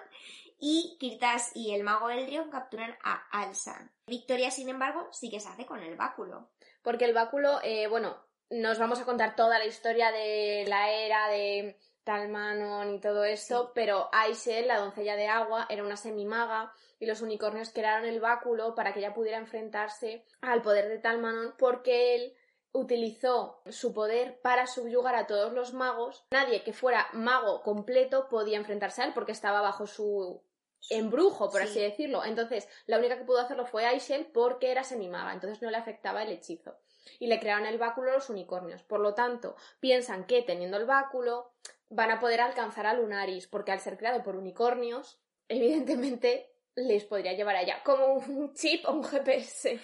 [0.64, 3.90] y Kirtas y el mago Eldrion capturan a Alsan.
[4.06, 6.50] Victoria, sin embargo, sí que se hace con el báculo.
[6.82, 8.16] Porque el báculo, eh, bueno,
[8.48, 13.72] nos vamos a contar toda la historia de la era de Talmanon y todo eso,
[13.74, 18.76] pero Aishel, la doncella de agua, era una semimaga y los unicornios crearon el báculo
[18.76, 22.36] para que ella pudiera enfrentarse al poder de Talmanon porque él
[22.70, 26.24] utilizó su poder para subyugar a todos los magos.
[26.30, 30.40] Nadie que fuera mago completo podía enfrentarse a él porque estaba bajo su
[30.90, 31.68] embrujo, por Sí.
[31.68, 32.24] así decirlo.
[32.24, 36.22] Entonces, la única que pudo hacerlo fue Aishel porque era semimaga, entonces no le afectaba
[36.22, 36.76] el hechizo.
[37.18, 38.82] Y le crearon el báculo a los unicornios.
[38.82, 41.52] Por lo tanto, piensan que teniendo el báculo
[41.88, 47.34] van a poder alcanzar a Lunaris, porque al ser creado por unicornios, evidentemente les podría
[47.34, 49.78] llevar allá, como un chip o un GPS.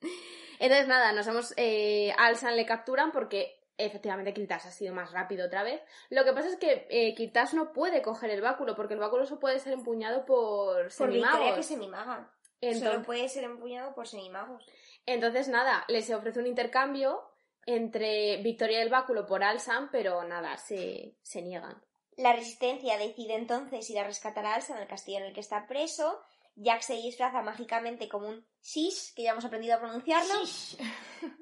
[0.58, 1.54] Entonces, nada, nos hemos.
[1.56, 5.80] Eh, Alsan le capturan porque efectivamente Kirtas ha sido más rápido otra vez.
[6.08, 9.26] Lo que pasa es que eh, Kirtas no puede coger el báculo porque el báculo
[9.26, 11.56] solo puede ser empuñado por Por semimagos.
[11.56, 12.32] Que semimaga.
[12.78, 14.66] Solo puede ser empuñado por semimagos.
[15.06, 17.22] entonces, nada, les ofrece un intercambio
[17.64, 21.82] entre Victoria y el báculo por Alsan, pero nada, se, se niegan.
[22.16, 25.40] La resistencia decide entonces ir a rescatar a Alsa en el castillo en el que
[25.40, 26.20] está preso.
[26.56, 30.34] Jack se disfraza mágicamente como un shish, que ya hemos aprendido a pronunciarlo.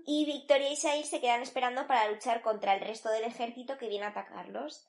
[0.06, 3.88] Y Victoria y Sail se quedan esperando para luchar contra el resto del ejército que
[3.88, 4.88] viene a atacarlos.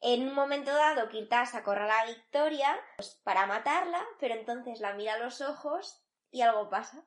[0.00, 5.14] En un momento dado, Kirtas acorrala a Victoria pues, para matarla, pero entonces la mira
[5.14, 7.04] a los ojos y algo pasa.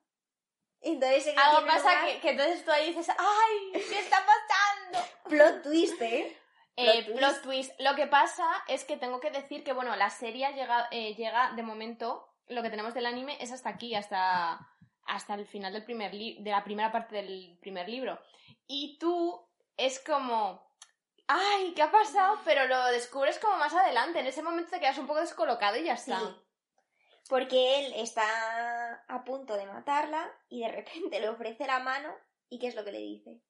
[0.82, 3.71] Entonces, ¿qué Algo pasa que, que entonces tú ahí dices, ¡ay!
[3.74, 5.08] ¿Qué está pasando?
[5.30, 6.38] Plot twist, ¿eh?
[6.78, 7.80] Eh, Plot plot twist.
[7.80, 11.52] Lo que pasa es que tengo que decir que, bueno, la serie llega, eh, llega
[11.52, 14.59] de momento, lo que tenemos del anime es hasta aquí, hasta,
[15.05, 18.19] hasta el final del primer li- de la primera parte del primer libro.
[18.67, 19.41] Y tú
[19.77, 20.61] es como,
[21.27, 21.73] ¡ay!
[21.75, 22.39] ¿Qué ha pasado?
[22.45, 24.19] Pero lo descubres como más adelante.
[24.19, 26.11] En ese momento te quedas un poco descolocado y ya Sí.
[26.11, 26.21] está.
[27.29, 32.13] Porque él está a punto de matarla y de repente le ofrece la mano
[32.49, 33.41] y ¿qué es lo que le dice?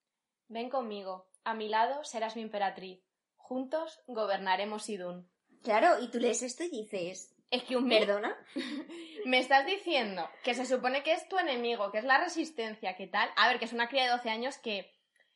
[0.47, 1.29] Ven conmigo.
[1.43, 3.01] A mi lado serás mi emperatriz.
[3.37, 5.29] Juntos gobernaremos Idun.
[5.63, 8.35] Claro, y tú lees esto y dices, Es que un ¿perdona?
[9.25, 13.07] Me estás diciendo que se supone que es tu enemigo, que es la resistencia, que
[13.07, 13.29] tal.
[13.35, 14.95] A ver, que es una cría de 12 años que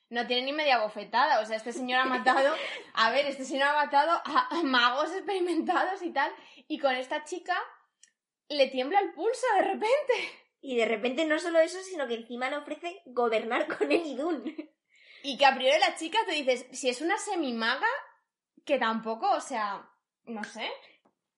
[0.10, 1.41] no tiene ni media bofetada.
[1.41, 2.56] O sea, este señor ha matado,
[2.93, 6.32] a ver, este señor ha matado a, magos experimentados y tal.
[6.67, 7.56] Y con esta chica
[8.47, 10.13] le tiembla el pulso de repente.
[10.62, 14.56] Y de repente no solo eso, sino que encima le ofrece gobernar con el Idun.
[15.21, 17.88] Y que a priori la chica te dices, si es una semimaga,
[18.63, 19.88] que tampoco, o sea,
[20.23, 20.71] no sé.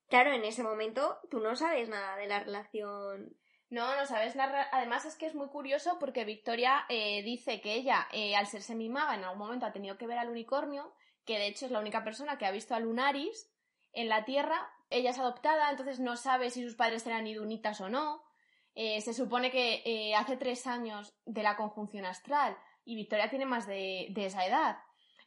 [0.10, 3.36] Claro, en ese momento tú no sabes nada de la relación.
[3.70, 4.68] No, no sabes nada.
[4.72, 8.62] Además es que es muy curioso porque Victoria eh, dice que ella, eh, al ser
[8.62, 10.94] semimaga, en algún momento ha tenido que ver al unicornio,
[11.26, 13.52] que de hecho es la única persona que ha visto a Lunaris
[13.92, 14.72] en la Tierra.
[14.90, 18.24] Ella es adoptada, entonces no sabe si sus padres eran idunitas o no.
[18.76, 23.68] Eh, se supone que hace tres años de la conjunción astral y Victoria tiene más
[23.68, 24.78] de, de esa edad.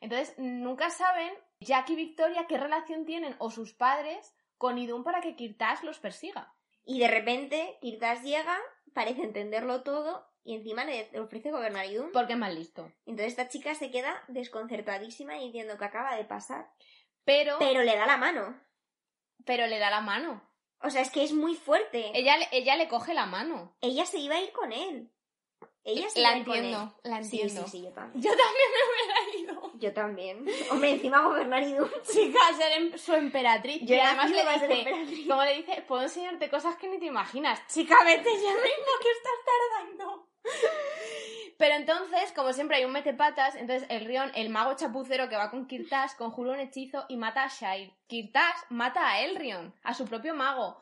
[0.00, 5.22] Entonces nunca saben Jack y Victoria qué relación tienen o sus padres con Idun para
[5.22, 6.54] que Kirtas los persiga.
[6.84, 8.58] Y de repente Kirtas llega,
[8.92, 12.10] parece entenderlo todo y encima le ofrece gobernar Idun.
[12.12, 12.92] Porque es más listo.
[13.06, 16.70] Entonces esta chica se queda desconcertadísima diciendo que acaba de pasar.
[17.24, 17.56] Pero...
[17.58, 18.60] Pero le da la mano.
[19.46, 20.46] Pero le da la mano.
[20.82, 22.10] O sea, es que es muy fuerte.
[22.12, 23.74] Ella, ella le coge la mano.
[23.80, 25.10] Ella se iba a ir con él.
[25.84, 27.64] Ella se la entiendo, la entiendo.
[27.64, 28.22] Sí, sí, yo también.
[28.22, 29.59] Yo también me hubiera ido.
[29.80, 30.46] Yo también.
[30.70, 31.90] Hombre, encima gobernar Idun.
[32.10, 33.82] Chica, ser em, su emperatriz.
[33.82, 37.66] y además le dice, como le dice, puedo enseñarte cosas que ni te imaginas.
[37.66, 40.28] Chica, vete ya mismo que estás tardando.
[41.56, 45.50] Pero entonces, como siempre hay un metepatas, entonces el Rion, el mago chapucero que va
[45.50, 47.92] con Kirtas, conjura un hechizo y mata a Shair.
[48.06, 50.80] Kirtas mata a Elrion, a su propio mago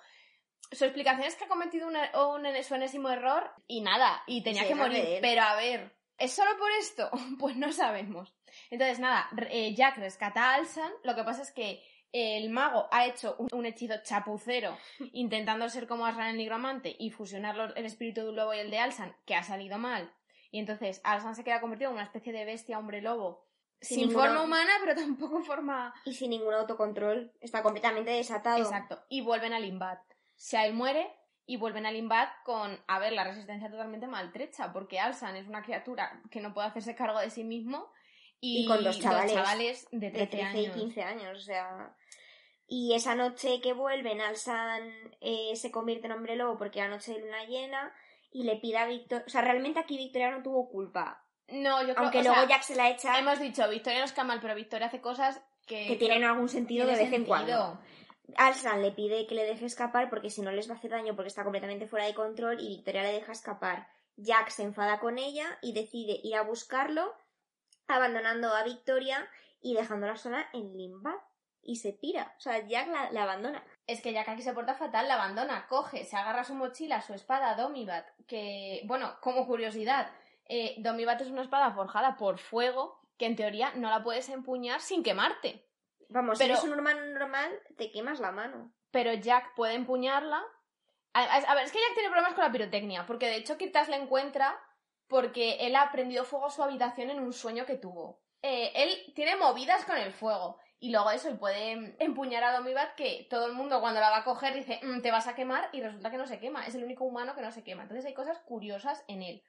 [0.73, 4.75] su explicación es que ha cometido un, un, enésimo error y nada, y tenía que
[4.75, 5.19] morir.
[5.21, 7.11] Pero a ver, ¿es solo por esto?
[7.39, 8.35] Pues no sabemos.
[8.71, 10.91] Entonces, nada, eh, Jack rescata a Alsan.
[11.05, 14.77] Lo que pasa es que el mago ha hecho un, hechizo chapucero
[15.13, 18.71] intentando ser como Aslan el nigromante y fusionar el espíritu de un lobo y el
[18.71, 20.13] de Alsan, que ha salido mal.
[20.51, 23.47] Y entonces Alsan se queda convertido en una especie de bestia hombre lobo.
[23.81, 25.95] Sin, forma humana, pero tampoco forma.
[26.05, 27.33] Y sin ningún autocontrol.
[27.41, 28.59] Está completamente desatado.
[28.59, 29.01] Exacto.
[29.09, 30.01] Y vuelven al Limbat.
[30.37, 31.15] Shael muere
[31.49, 35.63] y vuelven al Invad con, a ver, la resistencia totalmente maltrecha, porque Alsan es una
[35.63, 37.91] criatura que no puede hacerse cargo de sí mismo
[38.39, 41.97] y, con dos chavales, de 13, y 15 años, o sea...
[42.67, 47.15] Y esa noche que vuelven, Alsan eh, se convierte en hombre lobo porque la noche
[47.15, 47.95] de luna llena
[48.31, 49.25] y le pide a Victoria...
[49.27, 51.25] O sea, realmente aquí Victoria no tuvo culpa.
[51.49, 53.19] No, yo creo Aunque luego Jack se la echa...
[53.19, 55.87] Hemos dicho, Victoria no está mal, pero Victoria hace cosas que...
[55.87, 57.81] Que tienen algún sentido de vez en cuando.
[58.37, 61.15] Alsan le pide que le deje escapar porque si no les va a hacer daño
[61.17, 63.89] porque está completamente fuera de control y Victoria le deja escapar.
[64.17, 67.15] Jack se enfada con ella y decide ir a buscarlo,
[67.87, 69.29] abandonando a Victoria
[69.61, 71.15] y dejándola sola en Limba.
[71.63, 72.35] Y se pira.
[72.39, 73.63] O sea, Jack la, abandona.
[73.87, 77.13] Es que Jack aquí se porta fatal, la abandona, coge, se agarra su mochila, su
[77.13, 80.11] espada Domibat, que, bueno, como curiosidad,
[80.47, 84.81] eh, Domibat es una espada forjada por fuego que en teoría no la puedes empuñar
[84.81, 85.68] sin quemarte.
[86.09, 88.73] Vamos, pero, si eres un humano normal, te quemas la mano.
[88.91, 90.43] Pero Jack puede empuñarla.
[91.13, 93.97] A, ver, es que Jack tiene problemas con la pirotecnia, porque de hecho Kirtas le
[93.97, 94.59] encuentra
[95.09, 98.21] porque él ha prendido fuego a su habitación en un sueño que tuvo.
[98.43, 100.59] Eh, él tiene movidas con el fuego.
[100.81, 104.19] Y luego eso, él puede empuñar a Domibat que todo el mundo cuando la va
[104.19, 106.67] a coger dice, mm, te vas a quemar y resulta que no se quema.
[106.67, 107.83] Es el único humano que no se quema.
[107.83, 109.43] Entonces hay cosas curiosas en él.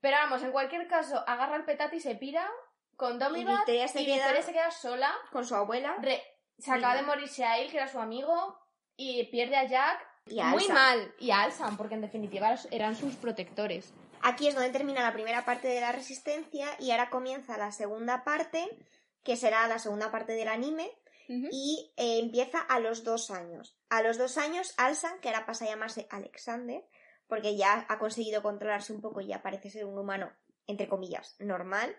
[0.00, 2.50] Pero vamos, en cualquier caso, agarra el petate y se pira
[3.00, 5.96] con Domibat y, Victoria se, queda, sola con su abuela.
[6.58, 8.58] se acaba de morir Shail, que era su amigo,
[8.94, 11.14] y pierde a Jack y muy mal.
[11.18, 13.94] Y a Alsan, porque en definitiva eran sus protectores.
[14.20, 18.22] Aquí es donde termina la primera parte de la resistencia y ahora comienza la segunda
[18.22, 18.68] parte,
[19.24, 20.92] que será la segunda parte del anime,
[21.26, 23.78] y eh, empieza a los dos años.
[23.88, 26.84] A los dos años, Alsan, que ahora pasa a llamarse Alexander,
[27.28, 30.30] porque ya ha conseguido controlarse un poco y ya parece ser un humano,
[30.66, 31.96] entre comillas, normal,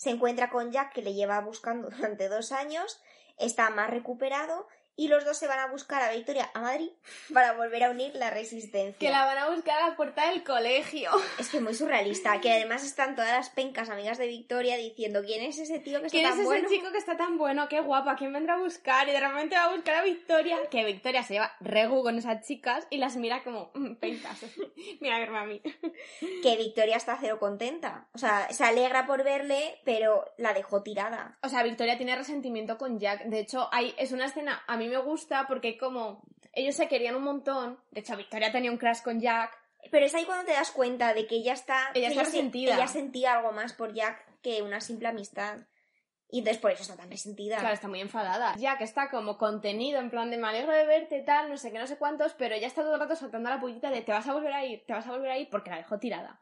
[0.00, 2.98] se encuentra con Jack que le lleva buscando durante dos años,
[3.36, 6.90] está más recuperado y los dos se van a buscar a Victoria a Madrid
[7.32, 8.98] para volver a unir la resistencia.
[8.98, 11.10] Que la van a buscar a la puerta del colegio.
[11.38, 15.42] Es que muy surrealista, que además están todas las pencas amigas de Victoria diciendo ¿quién
[15.42, 16.50] es ese tío que está tan bueno?
[16.50, 17.68] ¿Quién es ese chico que está tan bueno?
[17.68, 19.08] Qué guapa, ¿quién vendrá a buscar?
[19.08, 20.58] Y de repente va a buscar a Victoria.
[20.70, 24.38] Que Victoria se lleva regu con esas chicas y las mira como mm, pencas.
[25.00, 25.62] mira a verme a mí.
[26.42, 28.08] Que Victoria está cero contenta.
[28.12, 31.38] O sea, se alegra por verle, pero la dejó tirada.
[31.42, 33.24] O sea, Victoria tiene resentimiento con Jack.
[33.24, 37.14] De hecho, hay, es una escena, a mí me gusta porque como ellos se querían
[37.14, 37.78] un montón.
[37.90, 39.56] De hecho, Victoria tenía un crash con Jack.
[39.90, 41.90] Pero es ahí cuando te das cuenta de que ella está.
[41.94, 42.74] Ella está resentida.
[42.74, 45.58] Ella sentía algo más por Jack que una simple amistad.
[46.32, 47.58] Y entonces por eso está tan resentida.
[47.58, 48.54] Claro, está muy enfadada.
[48.56, 51.78] Jack está como contenido, en plan de me alegro de verte, tal, no sé qué,
[51.78, 54.28] no sé cuántos, pero ella está todo el rato soltando la pullita de te vas
[54.28, 56.38] a volver a ir, te vas a volver a ir porque la dejó tirada.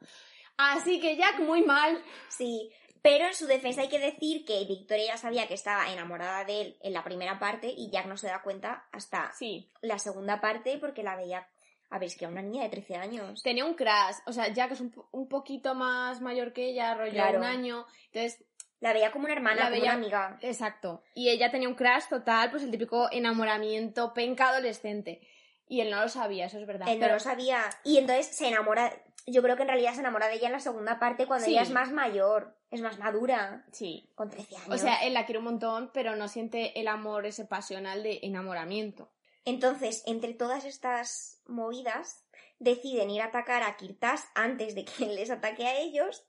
[0.58, 2.02] Así que Jack muy mal.
[2.28, 2.70] Sí,
[3.02, 6.60] Pero en su defensa hay que decir que Victoria ya sabía que estaba enamorada de
[6.60, 9.70] él en la primera parte y Jack no se da cuenta hasta Sí.
[9.82, 11.48] la segunda parte porque la veía...
[11.90, 13.42] A ver, es que era una niña de 13 años.
[13.42, 17.12] Tenía un crush, o sea, Jack es un, un poquito más mayor que ella, rollo
[17.12, 17.38] Claro.
[17.38, 17.86] un año.
[18.12, 18.44] Entonces,
[18.80, 20.38] La veía como una hermana, La como veía- una amiga.
[20.42, 21.02] exacto.
[21.14, 25.20] Y ella tenía un crush total, pues el típico enamoramiento penca adolescente.
[25.66, 26.88] Y él no lo sabía, eso es verdad.
[26.88, 27.62] Él no Pero- lo sabía.
[27.84, 28.92] Y entonces se enamora...
[29.30, 31.52] Yo creo que en realidad se enamora de ella en la segunda parte cuando Sí.
[31.52, 34.08] ella es más mayor, es más madura, Sí.
[34.14, 34.68] con 13 años.
[34.70, 38.20] O sea, él la quiere un montón, pero no siente el amor ese pasional de
[38.22, 39.10] enamoramiento.
[39.44, 42.24] Entonces, entre todas estas movidas,
[42.58, 46.24] deciden ir a atacar a Kirtas antes de que él les ataque a ellos.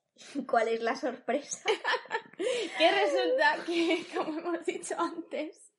[0.48, 1.60] ¿Cuál es la sorpresa?
[2.78, 5.72] Que resulta que, como hemos dicho antes,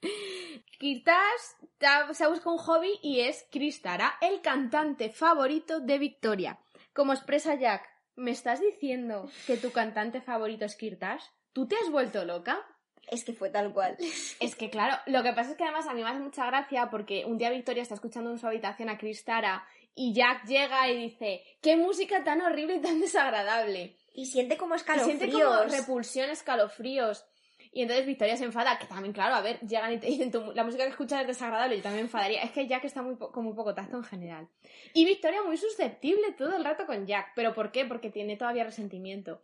[0.79, 6.59] Kirtas ta- se busca un hobby y es Kristara, el cantante favorito de Victoria.
[6.93, 11.31] Como expresa Jack, ¿me estás diciendo que tu cantante favorito es Kirtas?
[11.53, 12.61] ¿Tú te has vuelto loca?
[13.09, 13.97] Es que fue tal cual.
[14.41, 16.91] Es que claro, lo que pasa es que además a mí me hace mucha gracia
[16.91, 20.97] porque un día Victoria está escuchando en su habitación a Kristara y Jack llega y
[20.97, 23.97] dice, qué música tan horrible y tan desagradable.
[24.15, 25.19] Y siente como Y escalofríos.
[25.19, 27.25] siente como repulsión, escalofríos.
[27.73, 30.53] Y entonces Victoria se enfada, que también, claro, a ver, llegan y te dicen, "Tu-
[30.55, 32.43] la música que escuchas es desagradable, yo también enfadaría.
[32.43, 34.49] Es que Jack está muy con muy poco tacto en general.
[34.93, 37.33] Y Victoria muy susceptible todo el rato con Jack.
[37.37, 37.85] ¿Pero por qué?
[37.85, 39.41] Porque tiene todavía resentimiento.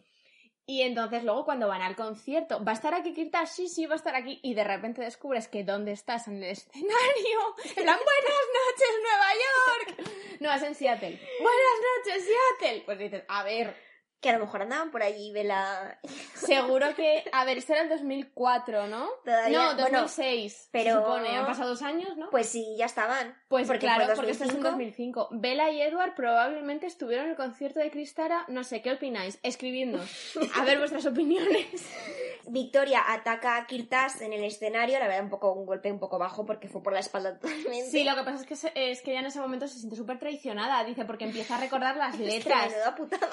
[0.69, 3.47] Y entonces luego cuando van al concierto, ¿va a estar aquí Kirta?
[3.47, 4.41] Sí, sí, va a estar aquí.
[4.43, 6.27] Y de repente descubres que ¿dónde estás?
[6.27, 6.91] En el escenario.
[7.77, 10.11] En buenas noches, Nueva York.
[10.41, 11.21] No, es en Seattle.
[11.41, 12.83] Buenas noches, Seattle.
[12.85, 13.77] Pues dices, a ver,
[14.21, 16.01] Que a lo mejor andaban por allí, Vela.
[16.35, 17.25] Seguro que.
[17.33, 19.09] A ver, esto era el 2004, ¿no?
[19.25, 20.69] Todavía- no, bueno, 2006.
[20.73, 22.31] pero- Se supone, han pasado dos años, ¿no?
[22.31, 23.37] Pues sí, ya estaban.
[23.49, 25.21] Pues porque claro, porque esto es en 2005.
[25.29, 25.29] 2005.
[25.33, 28.45] Bella y Edward probablemente estuvieron en el concierto de Cristara.
[28.49, 29.39] No sé, ¿qué opináis?
[29.43, 30.11] Escribidnos.
[30.57, 31.87] A ver vuestras opiniones.
[32.49, 36.17] Victoria ataca a Kirtas en el escenario, la verdad un poco un golpe un poco
[36.19, 37.91] bajo porque fue por la espalda totalmente.
[37.91, 39.97] Sí, lo que pasa es que, se- es que ella en ese momento se siente
[39.97, 40.83] súper traicionada.
[40.85, 42.73] Dice, porque empieza a recordar las Es que letras.
[42.97, 43.29] putada.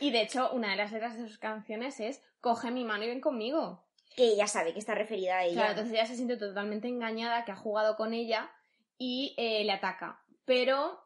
[0.00, 3.08] Y de hecho, una de las letras de sus canciones es Coge mi mano y
[3.08, 3.84] ven conmigo.
[4.16, 5.54] Que ella sabe que está referida a ella.
[5.54, 8.50] Claro, entonces ella se siente totalmente engañada, que ha jugado con ella
[8.96, 10.22] y eh, le ataca.
[10.44, 11.00] Pero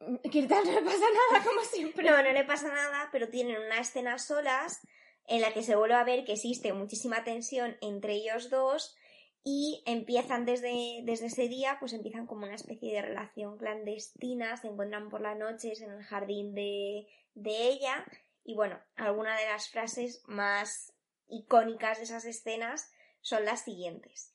[0.00, 2.08] mm, Kirtan no le pasa nada, como siempre.
[2.08, 4.80] No, no le pasa nada, pero tienen una escena solas
[5.26, 8.96] en la que se vuelve a ver que existe muchísima tensión entre ellos dos
[9.44, 14.68] y empiezan desde, desde ese día, pues empiezan como una especie de relación clandestina, se
[14.68, 18.04] encuentran por las noches en el jardín de, de ella
[18.48, 20.94] y bueno, algunas de las frases más
[21.28, 24.34] icónicas de esas escenas son las siguientes.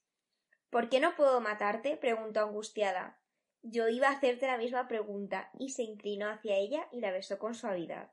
[0.69, 1.97] ¿Por qué no puedo matarte?
[1.97, 3.19] preguntó angustiada.
[3.63, 7.39] Yo iba a hacerte la misma pregunta y se inclinó hacia ella y la besó
[7.39, 8.12] con suavidad.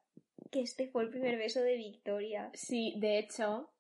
[0.50, 2.50] Que este fue el primer beso de Victoria.
[2.54, 3.70] Sí, de hecho,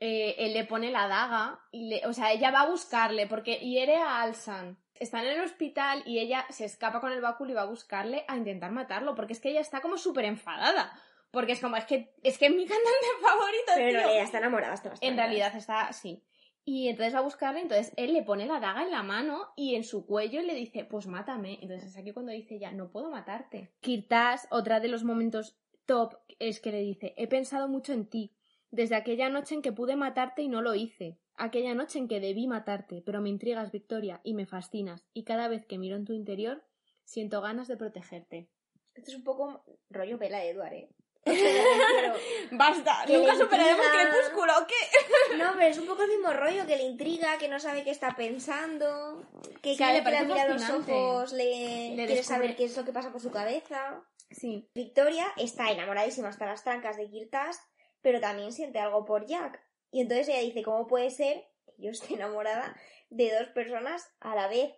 [0.00, 3.56] eh, él le pone la daga y le, o sea, ella va a buscarle porque
[3.56, 4.78] hiere a Alsan.
[4.94, 8.24] Están en el hospital y ella se escapa con el báculo y va a buscarle
[8.28, 10.92] a intentar matarlo porque es que ella está como súper enfadada.
[11.30, 13.98] Porque es como, es que es que es mi cantante favorito, Pero tío.
[13.98, 16.24] realidad está enamorada, está bastante En realidad está así.
[16.64, 19.74] Y entonces va a buscarle, entonces él le pone la daga en la mano y
[19.76, 21.58] en su cuello y le dice, pues mátame.
[21.62, 23.72] Entonces es aquí cuando dice ya, no puedo matarte.
[23.80, 28.32] Kirtas, otra de los momentos top, es que le dice, he pensado mucho en ti,
[28.70, 31.18] desde aquella noche en que pude matarte y no lo hice.
[31.36, 35.06] Aquella noche en que debí matarte, pero me intrigas, Victoria, y me fascinas.
[35.14, 36.62] Y cada vez que miro en tu interior,
[37.04, 38.48] siento ganas de protegerte.
[38.94, 40.88] Esto es un poco rollo Vela Edward, ¿eh?
[42.52, 44.10] Basta, Que nunca superaremos intriga.
[44.10, 45.36] Crepúsculo, ¿qué?
[45.36, 47.90] No, pero es un poco el mismo rollo, que le intriga, que no sabe qué
[47.90, 49.22] está pensando,
[49.62, 51.44] que Sí, cada le vez que la parece mira a los ojos le,
[51.90, 54.02] Le quiere descubre- saber qué es lo que pasa por su cabeza.
[54.30, 54.68] Sí.
[54.74, 57.60] Victoria está enamoradísima hasta las trancas de Kirtas,
[58.02, 59.60] pero también siente algo por Jack.
[59.92, 62.76] Y entonces ella dice, ¿cómo puede ser que yo esté enamorada
[63.10, 64.72] de dos personas a la vez?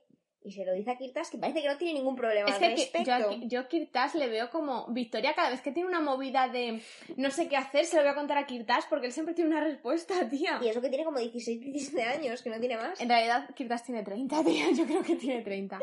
[0.44, 2.60] Y se lo dice a Kirtas, que parece que no tiene ningún problema Es al
[2.60, 3.04] que respecto.
[3.08, 6.82] yo, a- yo Kirtas le veo como Victoria cada vez que tiene una movida de
[7.16, 9.50] no sé qué hacer, se lo voy a contar a Kirtas porque él siempre tiene
[9.50, 10.58] una respuesta, tía.
[10.60, 13.00] Y eso que tiene como 16, 17 años, que no tiene más.
[13.00, 15.78] En realidad Kirtas tiene 30, tía, yo creo que tiene 30.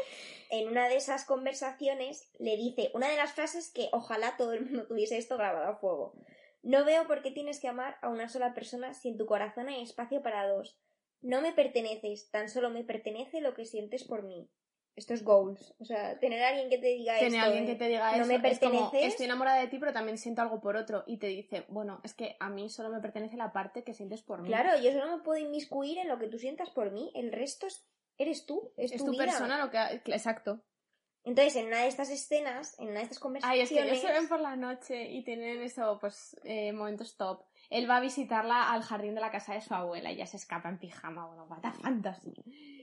[0.49, 4.65] En una de esas conversaciones le dice una de las frases que ojalá todo el
[4.65, 6.13] mundo tuviese esto grabado a fuego.
[6.61, 9.69] No veo por qué tienes que amar a una sola persona si en tu corazón
[9.69, 10.77] hay espacio para dos.
[11.21, 14.49] No me perteneces, tan solo me pertenece lo que sientes por mí.
[14.95, 15.73] Esto es goals.
[15.79, 17.47] O sea, tener a alguien que te diga Tiene esto.
[17.47, 17.67] alguien ¿eh?
[17.67, 18.27] que te diga no eso.
[18.27, 19.13] me es como, perteneces.
[19.13, 21.05] estoy enamorada de ti, pero también siento algo por otro.
[21.07, 24.21] Y te dice, bueno, es que a mí solo me pertenece la parte que sientes
[24.21, 24.49] por mí.
[24.49, 27.11] Claro, yo solo me puedo inmiscuir en lo que tú sientas por mí.
[27.15, 27.87] El resto es,
[28.17, 28.73] eres tú.
[28.75, 29.25] Es, es tu, tu vida.
[29.25, 29.77] persona lo que...
[30.11, 30.63] Exacto.
[31.25, 33.71] Entonces, en una de estas escenas, en una de estas Ay, conversaciones.
[33.71, 37.43] es que ellos se ven por la noche y tienen eso, pues, eh, momentos top.
[37.69, 40.37] él va a visitarla al jardín de la casa de su abuela y ya se
[40.37, 41.27] escapa en pijama.
[41.27, 42.33] Bueno, what fantasy.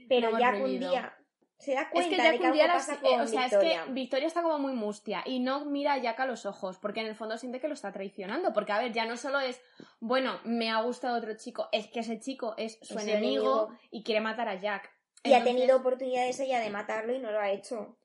[0.09, 1.17] Pero Lo ya un día
[1.59, 3.21] se da Es cuenta que de Jack que un día algo las- pasa eh, con
[3.23, 3.81] o sea, Victoria.
[3.81, 6.77] es que Victoria está como muy mustia y no mira a Jack a los ojos,
[6.79, 8.53] porque en el fondo siente que lo está traicionando.
[8.53, 9.61] Porque, a ver, ya no solo es,
[9.99, 13.79] bueno, me ha gustado otro chico, es que ese chico es su enemigo, enemigo.
[13.91, 14.93] y quiere matar a Jack.
[15.25, 17.97] Y ha tenido oportunidades ella de matarlo y no lo ha hecho.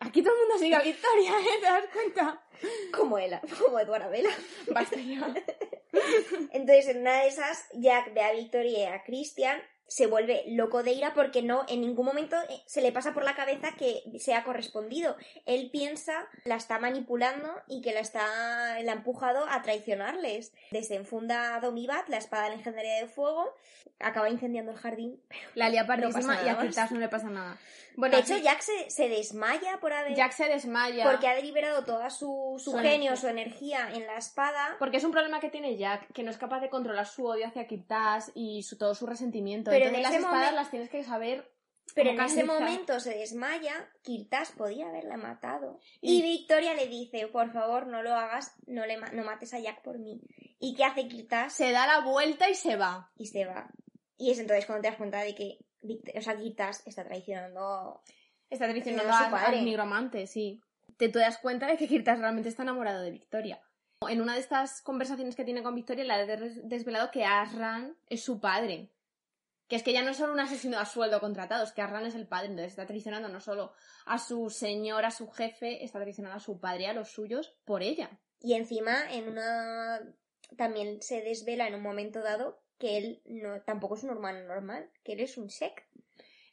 [0.00, 1.58] Aquí todo el mundo sigue a Victoria, ¿eh?
[1.60, 2.42] ¿Te das cuenta?
[2.92, 4.30] Como él, como Eduardo Vela.
[4.68, 5.34] Basta ya.
[6.52, 10.82] Entonces, en una de esas, Jack ve a Victoria y a Christian, se vuelve loco
[10.82, 14.02] de ira porque no, en ningún momento eh, se le pasa por la cabeza que
[14.18, 15.16] sea correspondido.
[15.44, 20.52] Él piensa, la está manipulando y que la está, la ha empujado a traicionarles.
[20.72, 23.54] Desenfunda a Domibat, la espada legendaria de fuego,
[24.00, 25.20] acaba incendiando el jardín.
[25.54, 26.58] La lía No pardísima y a.
[26.58, 27.56] Kirtas no le pasa nada.
[27.96, 30.14] Bueno, de hecho, sí, Jack se, se desmaya por haber...
[30.14, 31.10] Jack se desmaya.
[31.10, 33.16] Porque ha deliberado toda su, su Su genio, energía.
[33.16, 34.76] su energía en la espada.
[34.78, 37.46] Porque es un problema que tiene Jack, que no es capaz de controlar su odio
[37.46, 39.70] hacia Kirtas y su, todo su resentimiento.
[39.70, 41.50] Pero Entonces en las espadas las tienes que saber
[41.94, 45.78] Pero en ese momento se desmaya, Kirtas podía haberla matado.
[46.00, 49.54] Y- Y, Victoria le dice, por favor, no lo hagas, no, le ma- no mates
[49.54, 50.20] a Jack por mí.
[50.58, 51.52] ¿Y qué hace Kirtas?
[51.54, 53.10] Se da la vuelta y se va.
[53.16, 53.68] Y se va.
[54.18, 55.58] Y es entonces cuando te das cuenta de que
[56.14, 58.02] o sea, Kirtas está traicionando...
[58.48, 59.58] Está traicionando a su padre.
[59.58, 60.60] al nigromante, sí.
[60.96, 63.60] Te, te das cuenta de que Kirtas realmente está enamorado de Victoria.
[64.08, 67.96] En una de estas conversaciones que tiene con Victoria le ha des- desvelado que Asran
[68.08, 68.92] es su padre.
[69.68, 72.06] Que es que ya no es solo un asesino a sueldo contratado, es que Asran
[72.06, 73.72] es el padre, entonces está traicionando no solo
[74.04, 77.82] a su señor, a su jefe, está traicionando a su padre a los suyos por
[77.82, 78.10] ella.
[78.40, 80.00] Y encima, en una...
[80.56, 84.90] También se desvela en un momento dado que él no, tampoco es un humano normal,
[85.04, 85.86] que él es un Shek.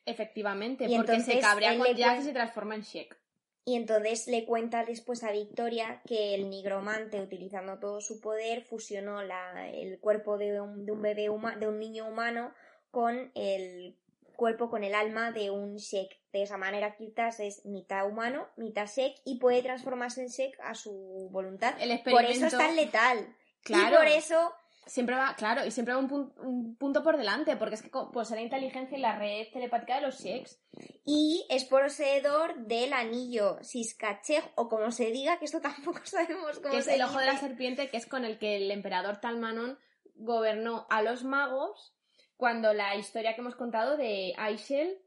[0.06, 3.18] Efectivamente, Y porque se cabrea con Jack y se transforma en Shek.
[3.66, 9.24] Y entonces le cuenta después a Victoria que el nigromante, utilizando todo su poder, fusionó
[9.24, 12.54] la- el cuerpo de un, de un bebé huma- de un niño humano
[12.92, 13.98] con el
[14.36, 16.10] cuerpo, con el alma de un Shek.
[16.34, 20.76] De esa manera, Kirtas es mitad humano, mitad Shek y puede transformarse en Shek a
[20.76, 21.76] su voluntad.
[21.80, 23.36] El Por eso experimento- es tan letal.
[23.64, 23.94] Claro.
[23.94, 24.54] Y por eso
[24.86, 28.36] Siempre va, claro, y siempre va un, un punto por delante, porque es que posee
[28.36, 30.60] la inteligencia y la red telepática de los Sheks.
[31.06, 36.72] y es poseedor del anillo Siskacheg, o como se diga, que esto tampoco sabemos cómo
[36.72, 39.18] que es se el ojo de la serpiente, que es con el que el emperador
[39.22, 39.78] Talmanon
[40.16, 41.96] gobernó a los magos
[42.38, 44.98] cuando la historia que hemos contado de Aishel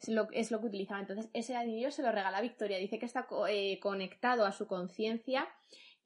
[0.00, 1.00] es lo, es lo que utilizaba.
[1.00, 2.76] Entonces, ese anillo se lo regala a Victoria.
[2.78, 5.48] Dice que está co- eh, conectado a su conciencia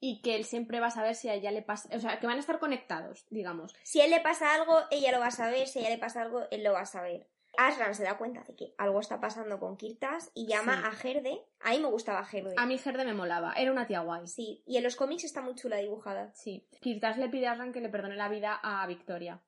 [0.03, 1.87] y que él siempre va a saber si a ella le pasa.
[1.95, 3.73] O sea, que van a estar conectados, digamos.
[3.83, 5.67] Si a él le pasa algo, ella lo va a saber.
[5.67, 7.29] Si a ella le pasa algo, él lo va a saber.
[7.57, 10.83] Aslan se da cuenta de que algo está pasando con Kirtas y llama Sí.
[10.87, 11.45] a Gerde.
[11.59, 12.55] A mí me gustaba Gerde.
[12.57, 14.25] A mí Gerde me molaba, era una tía guay.
[14.25, 16.31] Sí, y en los cómics está muy chula dibujada.
[16.33, 16.65] Sí.
[16.79, 19.41] Kirtas le pide a Arran que le perdone la vida a Victoria.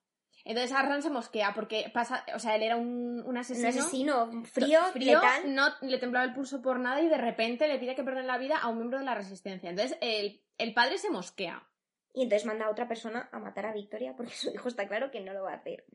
[0.45, 3.69] Entonces Arran se mosquea porque pasa, o sea, él era un, un Un asesino.
[3.69, 5.55] asesino frío, frío, letal.
[5.55, 8.37] no le temblaba el pulso por nada y de repente le pide que perdone la
[8.37, 9.69] vida a un miembro de la resistencia.
[9.69, 11.67] Entonces el, el padre se mosquea.
[12.15, 15.11] Y entonces manda a otra persona a matar a Victoria porque su hijo está claro
[15.11, 15.85] que no lo va a hacer.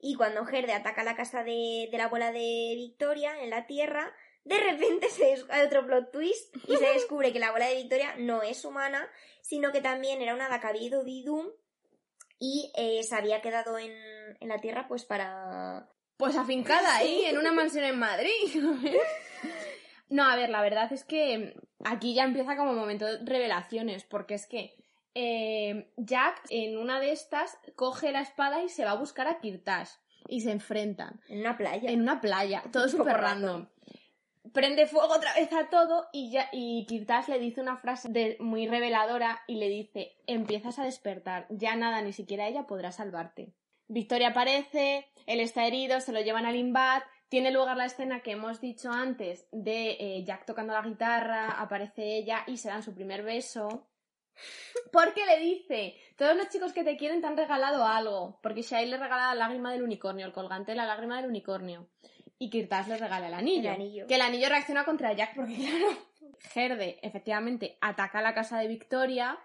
[0.00, 4.10] Y cuando Gerde ataca la casa de, de la abuela de Victoria en la tierra,
[4.44, 8.14] de repente se hay otro plot twist y se descubre que la abuela de Victoria
[8.18, 9.06] no es humana,
[9.42, 11.46] sino que también era una hada que había ido de Idum
[12.38, 13.92] y eh, se había quedado en,
[14.40, 15.88] en la tierra pues para...
[16.16, 18.30] Pues afincada ahí, en una mansión en Madrid.
[20.08, 24.34] no, a ver, la verdad es que aquí ya empieza como momento de revelaciones, porque
[24.34, 24.74] es que
[25.14, 29.40] eh, Jack en una de estas coge la espada y se va a buscar a
[29.40, 29.90] Kirtash
[30.28, 31.20] y se enfrentan.
[31.28, 31.90] en una playa.
[31.90, 33.66] En una playa, todo súper random.
[34.52, 38.68] Prende fuego otra vez a todo y, ya, y Kirtash le dice una frase muy
[38.68, 43.52] reveladora y le dice, empiezas a despertar, ya nada, ni siquiera ella podrá salvarte.
[43.88, 48.32] Victoria aparece, él está herido, se lo llevan al Imbat, tiene lugar la escena que
[48.32, 52.94] hemos dicho antes de eh, Jack tocando la guitarra, aparece ella y se dan su
[52.94, 53.88] primer beso.
[54.92, 58.38] Porque le dice, todos los chicos que te quieren te han regalado algo.
[58.42, 61.88] Porque Shai le regala la lágrima del unicornio, el colgante de la lágrima del unicornio.
[62.38, 63.70] Y Kirtas le regala el anillo.
[63.70, 64.06] El anillo.
[64.06, 66.08] Que el anillo reacciona contra Jack porque, claro,
[66.52, 69.38] Gerde efectivamente ataca la casa de Victoria.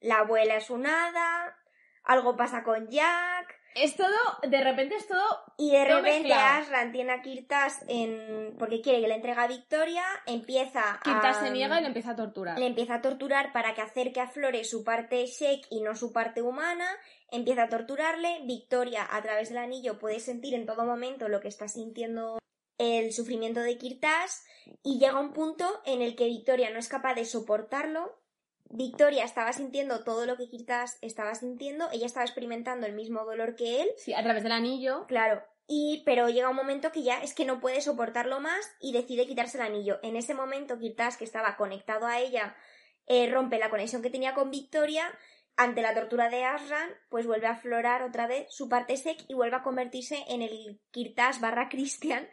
[0.00, 1.56] La abuela es un hada,
[2.04, 4.08] algo pasa con Jack, Es todo,
[4.42, 6.32] de repente es todo Y de repente.
[6.32, 8.56] Aslan tiene a Kirtas en...
[8.58, 11.44] porque quiere que le entregue a Victoria, empieza Kirtas a...
[11.44, 12.58] se niega y le empieza a torturar.
[12.58, 16.12] le empieza a torturar para que acerque a Flores su parte Shake y no su
[16.12, 16.88] parte humana,
[17.30, 21.48] empieza a torturarle, Victoria a través del anillo puede sentir en todo momento lo que
[21.48, 22.38] está sintiendo
[22.78, 24.44] el sufrimiento de Kirtas
[24.82, 28.17] y llega un punto en el que Victoria no es capaz de soportarlo
[28.70, 33.56] Victoria estaba sintiendo todo lo que Kirtas estaba sintiendo, ella estaba experimentando el mismo dolor
[33.56, 33.88] que él.
[33.96, 35.06] Sí, a través del anillo.
[35.06, 38.92] Claro, y pero llega un momento que ya es que no puede soportarlo más y
[38.92, 40.00] decide quitarse el anillo.
[40.02, 42.56] En ese momento Kirtas, que estaba conectado a ella,
[43.06, 45.12] eh, rompe la conexión que tenía con Victoria
[45.58, 49.34] ante la tortura de Asran, pues vuelve a aflorar otra vez su parte sec y
[49.34, 52.28] vuelve a convertirse en el Kirtas barra Christian,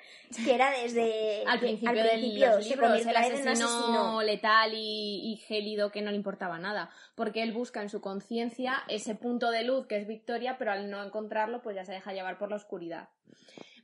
[0.46, 2.58] que era desde al principio, del libro,
[2.94, 7.90] el asesino, letal y, y, gélido que no le importaba nada, porque él busca en
[7.90, 11.84] su conciencia ese punto de luz que es Victoria, pero al no encontrarlo, pues ya
[11.84, 13.10] se deja llevar por la oscuridad.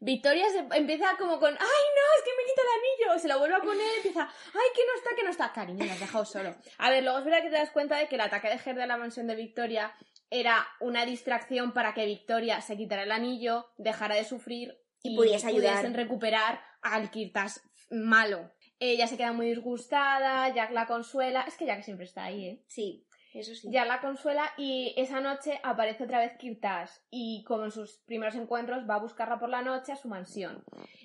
[0.03, 3.37] Victoria se empieza como con, ay no, es que me quita el anillo, se lo
[3.37, 6.25] vuelve a poner, empieza, ay que no está, que no está, cariño, me has dejado
[6.25, 6.55] solo.
[6.79, 8.75] A ver, luego es verdad que te das cuenta de que el ataque de Ger
[8.75, 9.93] de la mansión de Victoria
[10.31, 15.47] era una distracción para que Victoria se quitara el anillo, dejara de sufrir y, pudiese
[15.47, 15.85] ayudar.
[15.85, 18.51] en recuperar al Kirtas malo.
[18.79, 22.63] Ella se queda muy disgustada, Jack la consuela, es que Jack siempre está ahí, ¿eh?
[22.67, 23.05] Sí.
[23.33, 23.69] Eso sí.
[23.71, 28.35] Ya la consuela y esa noche aparece otra vez Kirtash y como en sus primeros
[28.35, 30.63] encuentros va a buscarla por la noche a su mansión.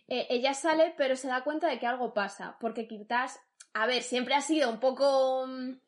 [0.09, 3.33] Eh, ella sale pero se da cuenta de que algo pasa porque Kirtash,
[3.74, 5.47] a ver, siempre ha sido un poco...
[5.47, 5.81] Mm,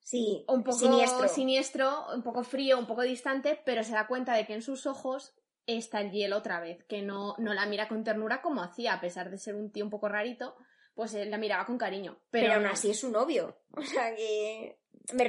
[0.00, 1.28] sí, un poco siniestro.
[1.28, 4.86] siniestro, un poco frío, un poco distante, pero se da cuenta de que en sus
[4.86, 5.34] ojos
[5.66, 9.00] está el hielo otra vez, que no, no la mira con ternura como hacía, a
[9.00, 10.56] pesar de ser un tío un poco rarito,
[10.94, 12.18] pues él la miraba con cariño.
[12.30, 13.60] Pero, aún así es su novio.
[13.76, 14.77] O sea que.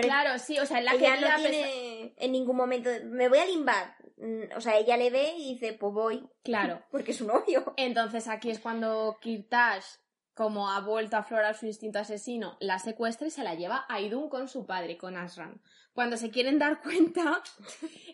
[0.01, 2.89] Claro, sí, o sea, la ella no tiene en ningún momento.
[3.05, 3.95] Me voy a limbar.
[4.17, 6.29] Mm, o sea, ella le ve y dice, pues voy.
[6.43, 6.83] Claro.
[6.91, 7.73] Porque es su novio.
[7.77, 9.85] Entonces aquí es cuando Kirtash,
[10.33, 14.01] como ha vuelto a aflorar su instinto asesino, la secuestra y se la lleva a
[14.01, 15.61] Idun con su padre, con Asran.
[15.99, 17.43] Cuando se quieren dar cuenta,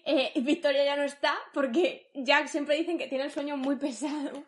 [0.06, 4.44] eh, Victoria ya no está porque Jack siempre dicen que tiene el sueño muy pesado.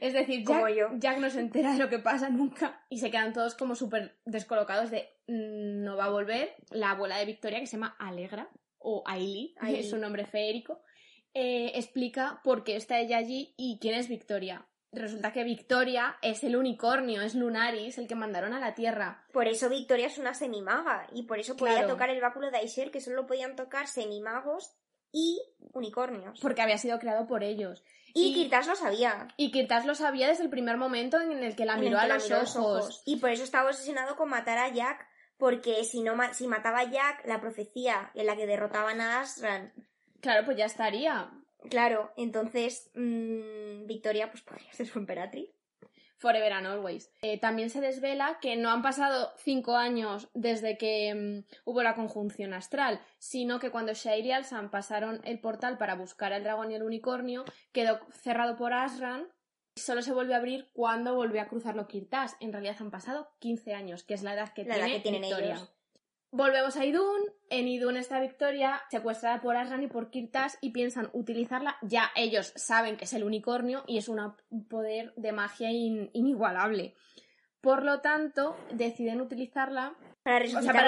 [0.00, 3.32] Es decir, Jack, Jack no se entera de lo que pasa nunca y se quedan
[3.32, 6.56] todos como súper descolocados de mm, no va a volver.
[6.70, 10.82] La abuela de Victoria, que se llama Alegra, o Ailey, es su nombre feérico,
[11.32, 16.42] eh, explica por qué está ella allí y quién es Victoria resulta que Victoria es
[16.44, 19.24] el unicornio, es Lunaris, el que mandaron a la Tierra.
[19.32, 22.90] Por eso Victoria es una semimaga y por eso podía tocar el báculo de Aisher,
[22.90, 24.74] que solo podían tocar semimagos
[25.12, 25.40] y
[25.72, 26.40] unicornios.
[26.40, 27.82] Porque había sido creado por ellos.
[28.12, 29.28] Y, Kirtas lo sabía.
[29.36, 32.30] Y Kirtas lo sabía desde el primer momento en el que la miró a los,
[32.56, 33.02] ojos.
[33.06, 36.90] Y por eso estaba obsesionado con matar a Jack, porque si, no, si mataba a
[36.90, 39.72] Jack, la profecía en la que derrotaban a Asran...
[40.20, 41.30] Claro, pues ya estaría.
[41.68, 45.50] Claro, entonces mmm, Victoria pues podría ser su emperatriz.
[46.20, 47.10] Forever and Always.
[47.22, 51.94] Eh, también se desvela que no han pasado cinco años desde que mm, hubo la
[51.94, 56.70] conjunción astral, sino que cuando Shair y Alsan pasaron el portal para buscar al dragón
[56.70, 59.28] y el unicornio, quedó cerrado por Asran
[59.74, 62.36] y solo se volvió a abrir cuando volvió a cruzarlo Kirtas.
[62.40, 65.54] En realidad han pasado 15 años, que es la edad que, tiene tienen Victoria.
[65.54, 65.74] Ellos.
[66.32, 67.20] Volvemos a Idun.
[67.48, 71.76] En Idun está Victoria, secuestrada por Asran y por Kirtas, y piensan utilizarla.
[71.82, 74.34] Ya ellos saben que es el unicornio y es un
[74.68, 76.94] poder de magia inigualable.
[77.60, 80.84] Por lo tanto, deciden utilizarla para resucitar,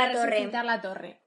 [0.64, 1.20] la, torre.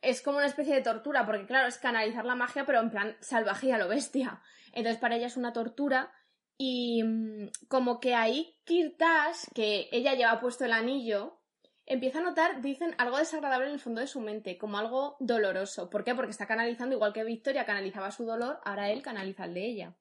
[0.00, 3.16] Es como una especie de tortura, porque claro, es canalizar la magia, pero en plan
[3.20, 4.40] salvaje y a lo bestia.
[4.72, 6.12] Entonces, para ella es una tortura.
[6.56, 11.35] Y mm, como que ahí Kirtas, que ella lleva puesto el anillo,
[11.86, 15.88] empieza a notar, dicen, algo desagradable en el fondo de su mente, como algo doloroso.
[15.88, 16.14] ¿Por qué?
[16.14, 19.96] Porque está canalizando, igual que Victoria canalizaba su dolor, ahora él canaliza el de ella.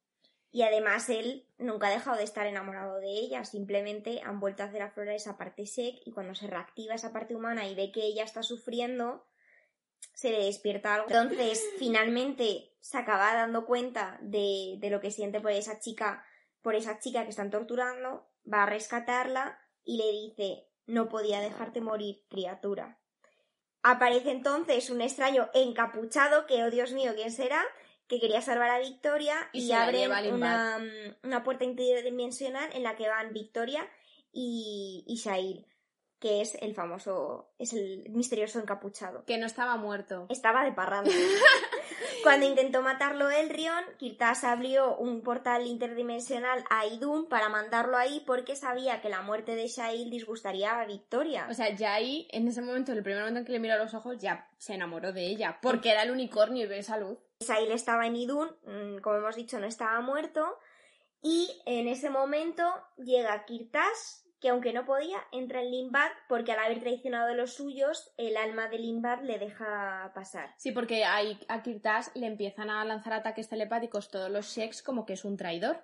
[0.52, 4.68] Y además él nunca ha dejado de estar enamorado de ella, simplemente han vuelto a
[4.68, 8.06] hacer aflorar esa parte sec y cuando se reactiva esa parte humana y ve que
[8.06, 9.28] ella está sufriendo,
[10.14, 11.08] se le despierta algo.
[11.10, 16.26] Entonces, finalmente se acaba dando cuenta de, de lo que siente por esa chica,
[16.62, 21.82] por esa chica que están torturando, va a rescatarla y le dice, no podía dejarte
[21.82, 23.00] morir, criatura.
[23.84, 27.64] Aparece entonces un extraño encapuchado, que, oh Dios mío, ¿quién será?
[28.08, 30.80] Que quería salvar a Victoria y, abre una,
[31.24, 33.88] una, puerta interdimensional en la que van Victoria
[34.32, 35.68] y, y Shail
[36.20, 39.26] que es el famoso, es el misterioso encapuchado.
[39.26, 40.28] Que no estaba muerto.
[40.30, 41.12] Estaba de parranda.
[42.24, 48.56] Cuando intentó matarlo Elrion, Kirtas abrió un portal interdimensional a Idun para mandarlo ahí porque
[48.56, 51.46] sabía que la muerte de Shail disgustaría a Victoria.
[51.50, 53.76] O sea, ya ahí, en ese momento, en el primer momento en que le miró
[53.76, 56.98] a los ojos, ya se enamoró de ella, porque era el unicornio y ve esa
[56.98, 57.20] luz.
[57.42, 60.58] Shail estaba en Idun, mm, como hemos dicho, no estaba muerto,
[61.22, 62.64] y en ese momento
[62.98, 67.56] llega Kirtas que aunque no podía, entra en Limbad porque al haber traicionado a los
[67.56, 70.54] suyos, el alma de Limbad le deja pasar.
[70.58, 75.14] Sí, porque a Kirtas le empiezan a lanzar ataques telepáticos todos los Sheks como que
[75.14, 75.84] es un traidor.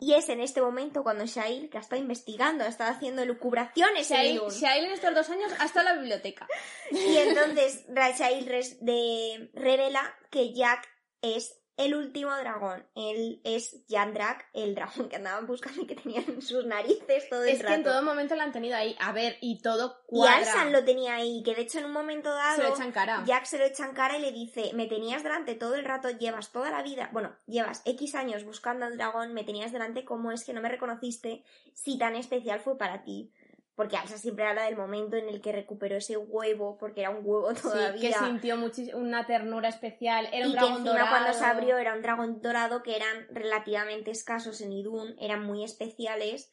[0.00, 4.10] Y es en este momento cuando Shail, que ha estado investigando, ha estado haciendo lucubraciones
[4.10, 4.50] en Shail, Idun.
[4.50, 6.48] Shail en estos dos años ha estado en la biblioteca.
[6.90, 7.86] Y entonces
[8.18, 8.44] Shail
[8.80, 10.88] de- revela que Jack
[11.22, 12.86] es el último dragón.
[12.94, 17.42] Él es Yandrak, el dragón que andaban buscando y que tenía en sus narices todo
[17.42, 18.96] el Es que en todo momento lo han tenido ahí.
[19.00, 20.36] A ver, y todo Y cuadra.
[20.36, 23.24] Alsan lo tenía ahí, que de hecho en un momento dado Se lo echan cara.
[23.26, 26.10] Jack se lo echa en cara y le dice, me tenías delante todo el rato,
[26.10, 30.32] llevas toda la vida, bueno, llevas X años buscando al dragón, me tenías delante, ¿cómo
[30.32, 33.32] es que no me reconociste si tan especial fue para ti?
[33.74, 37.22] Porque Alsa siempre habla del momento en el que recuperó ese huevo, porque era un
[37.22, 38.00] huevo Sí, todavía.
[38.00, 38.56] que sintió
[38.94, 40.28] una ternura especial.
[40.32, 41.10] Era un y que dragón dorado.
[41.10, 45.64] cuando se abrió era un dragón dorado que eran relativamente escasos en Idun, eran muy
[45.64, 46.52] especiales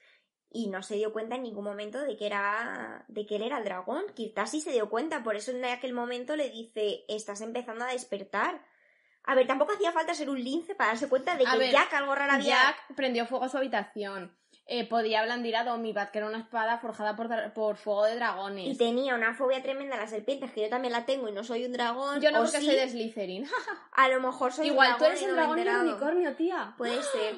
[0.50, 3.60] y no se dio cuenta en ningún momento de que era de que él era
[3.60, 4.04] el dragón.
[4.16, 8.66] Kirtasi se dio cuenta, por eso en aquel momento le dice, "Estás empezando a despertar."
[9.24, 11.94] A ver, tampoco hacía falta ser un lince para darse cuenta de que ver, Jack
[11.94, 14.36] algo raro había Jack prendió fuego a su habitación.
[14.74, 18.68] Eh, podía blandir a Domibat, que era una espada forjada por, por fuego de dragones.
[18.68, 21.44] y tenía una fobia tremenda a las serpientes, que yo también la tengo y no
[21.44, 22.22] soy un dragón.
[22.22, 23.46] Yo no o porque sí, soy de Slytherin.
[23.92, 25.90] A lo mejor soy un Igual tú dragón eres el dragón y el enterado.
[25.92, 26.74] unicornio, tía.
[26.78, 27.36] Puede ser.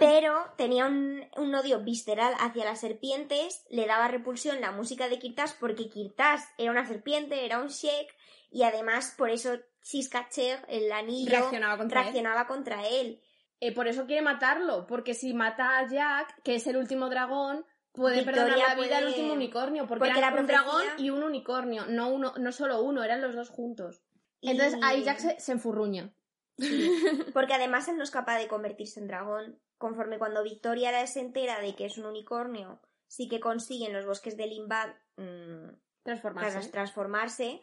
[0.00, 5.18] Pero tenía un, un odio visceral hacia las serpientes, le daba repulsión la música de
[5.20, 8.14] Kirtas porque Kirtas era una serpiente, era un Shek,
[8.50, 12.04] y además por eso Siskacher, el anillo, Reaccionaba contra él.
[12.06, 13.20] reaccionaba contra él.
[13.60, 17.64] Eh, por eso quiere matarlo, porque si mata a Jack, que es el último dragón,
[17.92, 20.82] puede Victoria perdonar la vida puede- al último unicornio, porque, Porque era un profecía- dragón
[20.98, 24.02] y un unicornio, no uno, no solo uno, eran los dos juntos.
[24.42, 26.12] Entonces ahí Jack se, se enfurruña.
[27.34, 29.60] Porque además él no es capaz de convertirse en dragón.
[29.78, 34.06] Conforme cuando Victoria se entera de que es un unicornio, sí que consigue en los
[34.06, 35.68] bosques de Limbad mm,
[36.02, 36.68] Transformarse.
[36.70, 37.60] transformarse,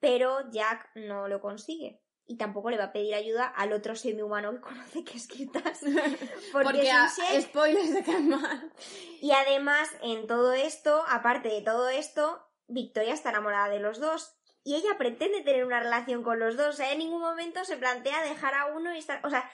[0.00, 2.00] pero Jack no lo consigue.
[2.26, 5.80] Y tampoco le va a pedir ayuda al otro semi-humano que conoce que es Kirtas.
[6.52, 7.42] Porque, Porque es un Shek.
[7.42, 8.72] spoilers de caen mal.
[9.20, 14.36] Y además, en todo esto, aparte de todo esto, Victoria está enamorada de los dos.
[14.66, 16.68] Y ella pretende tener una relación con los dos.
[16.68, 19.20] O sea, en ningún momento se plantea dejar a uno y estar.
[19.26, 19.50] O sea,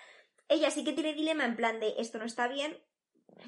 [0.49, 2.81] ella sí que tiene dilema en plan de esto no está bien.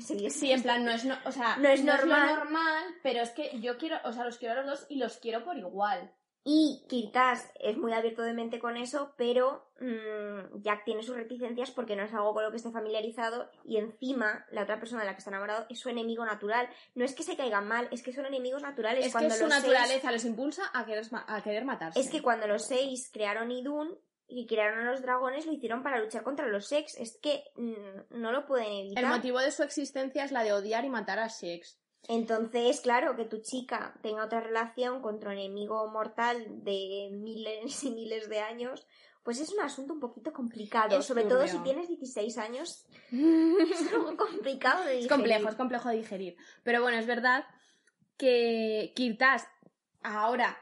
[0.00, 2.34] Sí, Sí, en plan, no es, no, o sea, No es normal.
[2.34, 5.18] normal, pero es que yo quiero, o sea, los quiero a los dos y los
[5.18, 6.12] quiero por igual.
[6.44, 11.70] Y Kirtas es muy abierto de mente con eso, pero mm, Jack tiene sus reticencias
[11.70, 15.06] porque no es algo con lo que esté familiarizado y encima la otra persona de
[15.06, 16.68] la que está enamorado es su enemigo natural.
[16.96, 19.06] No es que se caigan mal, es que son enemigos naturales.
[19.06, 22.00] Es cuando que su los seis- naturaleza los impulsa a querer, ma- a querer matarse.
[22.00, 26.00] Es que cuando los seis crearon Idun y crearon a los dragones, lo hicieron para
[26.00, 26.96] luchar contra los sex.
[26.98, 29.04] Es que mm, no lo pueden evitar.
[29.04, 31.78] El motivo de su existencia es la de odiar y matar a Shex.
[32.08, 37.90] Entonces, claro, que tu chica tenga otra relación contra un enemigo mortal de miles y
[37.90, 38.86] miles de años,
[39.22, 40.98] pues es un asunto un poquito complicado.
[40.98, 45.08] Es Sobre todo si tienes 16 años, es algo complicado de Es digerir.
[45.10, 46.36] complejo, es complejo de digerir.
[46.64, 47.44] Pero bueno, es verdad
[48.16, 49.46] que Kirtas
[50.02, 50.58] ahora,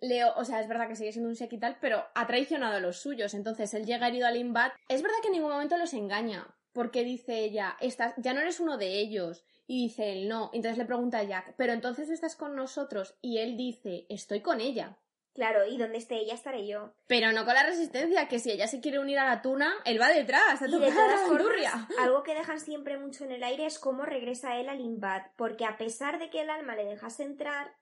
[0.00, 2.76] Leo, o sea, es verdad que sigue siendo un Shek y tal, pero ha traicionado
[2.76, 3.34] a los suyos.
[3.34, 4.72] Entonces él llega herido al Imbat.
[4.88, 8.60] Es verdad que en ningún momento los engaña, porque dice ella, estás, ya no eres
[8.60, 9.44] uno de ellos.
[9.70, 10.50] Y dice él, no.
[10.52, 13.14] Entonces le pregunta a Jack, pero entonces estás con nosotros.
[13.22, 14.98] Y él dice, estoy con ella.
[15.32, 16.92] Claro, y donde esté ella estaré yo.
[17.06, 20.00] Pero no con la resistencia, que si ella se quiere unir a la tuna, él
[20.00, 23.64] va detrás, a Y de todas formas, algo que dejan siempre mucho en el aire
[23.64, 27.22] es cómo regresa él al Imbad, porque a pesar de que el alma le dejase
[27.22, 27.72] entrar,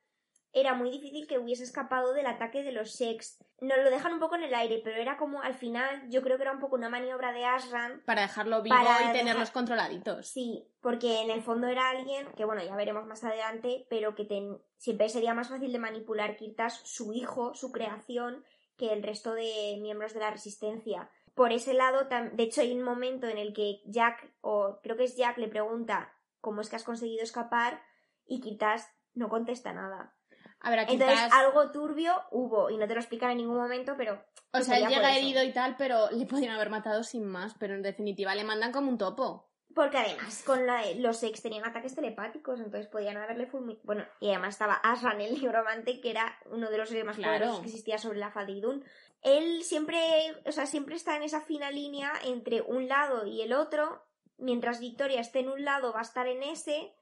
[0.52, 3.38] era muy difícil que hubiese escapado del ataque de los Sheks.
[3.60, 6.36] Nos lo dejan un poco en el aire, pero era como al final, yo creo
[6.36, 8.02] que era un poco una maniobra de Asran.
[8.06, 10.26] Para dejarlo vivo Para y tenerlos controladitos.
[10.28, 14.24] Sí, porque en el fondo era alguien que, bueno, ya veremos más adelante, pero que
[14.24, 18.44] ten- siempre sería más fácil de manipular Kirtas, su hijo, su creación,
[18.76, 21.10] que el resto de miembros de la resistencia.
[21.34, 25.04] Por ese lado, de hecho, hay un momento en el que Jack, o creo que
[25.04, 27.82] es Jack, le pregunta cómo es que has conseguido escapar
[28.26, 30.14] y Kirtas no contesta nada.
[30.60, 34.22] Aquí Entonces, algo turbio hubo, y no te lo explican en ningún momento, pero.
[34.52, 37.54] O sea, él llega herido y tal, pero le podrían haber matado sin más.
[37.58, 39.46] Pero en definitiva le mandan como un topo.
[39.74, 43.80] Porque además, con la- los ex tenían ataques telepáticos, entonces podían haberle fulminado.
[43.84, 47.34] Bueno, y además estaba Asran, el nigromante, que era uno de los seres más Claro.
[47.34, 48.84] poderosos que existía sobre la faz de Idun.
[49.22, 50.00] Él siempre,
[50.46, 54.02] o sea, siempre está en esa fina línea entre un lado y el otro.
[54.38, 56.94] Mientras Victoria esté en un lado, va a estar en ese,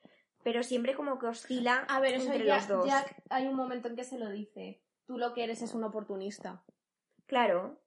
[0.47, 2.87] pero siempre como que oscila A ver, eso entre los dos.
[2.87, 4.81] Jack, hay un momento en que se lo dice.
[5.05, 6.63] Tú lo que eres es un oportunista.
[7.27, 7.81] Claro,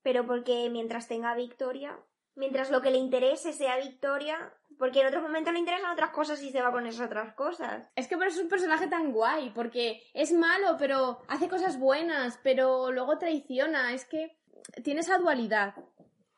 [0.00, 1.94] pero porque mientras tenga Victoria,
[2.34, 6.42] mientras lo que le interese sea Victoria, porque en otros momentos le interesan otras cosas
[6.42, 7.86] y se va con esas otras cosas.
[7.96, 11.78] Es que por eso es un personaje tan guay, porque es malo, pero hace cosas
[11.78, 13.92] buenas, pero luego traiciona.
[13.92, 14.38] Es que
[14.82, 15.74] tiene esa dualidad.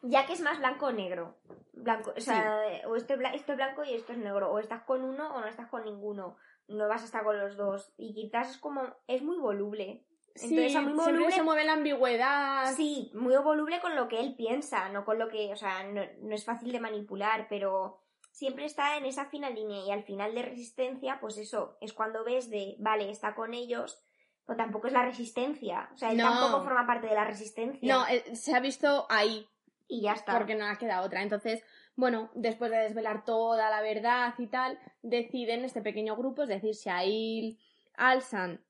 [0.02, 1.38] Ya que es más blanco o negro.
[1.82, 4.58] Blanco, o sea, o esto es, bla- esto es blanco y esto es negro, o
[4.58, 6.36] estás con uno o no estás con ninguno,
[6.68, 7.92] no vas a estar con los dos.
[7.96, 10.04] Y quizás es como, es muy voluble.
[10.34, 12.72] Entonces, sí, a muy voluble, se mueve la ambigüedad.
[12.76, 16.02] sí, muy voluble con lo que él piensa, no con lo que, o sea, no,
[16.20, 17.98] no es fácil de manipular, pero
[18.30, 22.22] siempre está en esa fina línea y al final de resistencia, pues eso, es cuando
[22.22, 24.00] ves de, vale, está con ellos,
[24.46, 26.24] pero tampoco es la resistencia, o sea, él No.
[26.24, 27.92] tampoco forma parte de la resistencia.
[27.96, 29.44] No, eh, se ha visto ahí,
[29.88, 30.36] y ya está.
[30.36, 31.22] porque no ha quedado otra.
[31.22, 31.64] Entonces,
[31.96, 36.74] bueno, después de desvelar toda la verdad y tal, deciden este pequeño grupo, es decir,
[36.74, 37.58] Shail,
[37.94, 38.60] Alsan,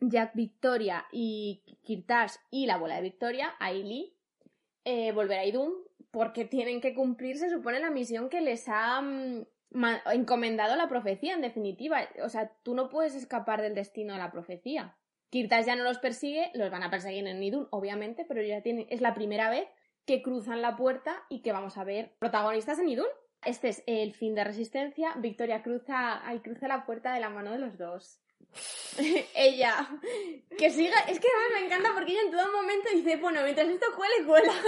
[0.00, 4.14] Jack Victoria y Kirtash y la abuela de Victoria, Ailey,
[4.84, 5.74] eh, volver a Idun,
[6.10, 9.44] porque tienen que cumplir, se supone, la misión que les ha mm,
[10.12, 12.00] encomendado la profecía, en definitiva.
[12.22, 14.96] O sea, tú no puedes escapar del destino de la profecía.
[15.30, 18.86] Kirtash ya no los persigue, los van a perseguir en Idun, obviamente, pero ya tienen,
[18.90, 19.68] es la primera vez
[20.06, 23.08] que cruzan la puerta y que vamos a ver protagonistas en Idun.
[23.44, 25.14] Este es el fin de Resistencia.
[25.16, 28.20] Victoria cruza, ay, cruza la puerta de la mano de los dos.
[29.34, 29.88] ella,
[30.56, 33.42] que siga, es que a mí me encanta porque ella en todo momento dice, bueno,
[33.42, 34.52] mientras esto cuele, cuela.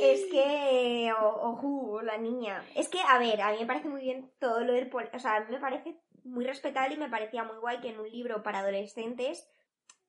[0.00, 2.64] Es que, ojo, la niña.
[2.76, 4.88] Es que, a ver, a mí me parece muy bien todo lo del...
[5.12, 7.98] O sea, a mí me parece muy respetable y me parecía muy guay que en
[7.98, 9.48] un libro para adolescentes,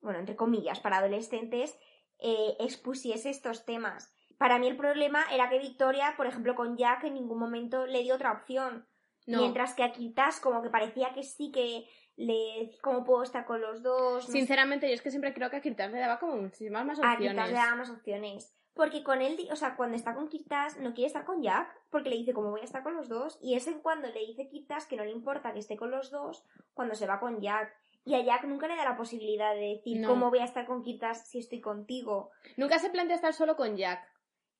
[0.01, 1.75] bueno, entre comillas, para adolescentes,
[2.19, 4.13] eh, expusiese estos temas.
[4.37, 8.03] Para mí el problema era que Victoria, por ejemplo, con Jack en ningún momento le
[8.03, 8.87] dio otra opción.
[9.27, 12.71] No, Mientras que a Kirtas como que parecía que sí que le...
[12.81, 14.23] ¿Cómo puedo estar con los dos?
[14.23, 14.31] No sé.
[14.31, 17.13] sinceramente yo es que siempre creo que a Kirtan le daba como muchísimas más A
[17.13, 17.31] opciones.
[17.31, 18.55] Kirtas le daba más opciones.
[18.73, 22.09] Porque con él, o sea, cuando está con Kirtas, no quiere estar con Jack, porque
[22.09, 23.37] le dice, como voy a estar con los dos?
[23.41, 26.11] Y es en cuando le dice Kirtas que no le importa que esté con los
[26.11, 27.75] dos, cuando se va con Jack.
[28.05, 30.07] Y a Jack nunca le da la posibilidad de decir, No.
[30.09, 32.31] ¿cómo voy a estar con Kirtas si estoy contigo?
[32.57, 34.01] Nunca se plantea estar solo con Jack.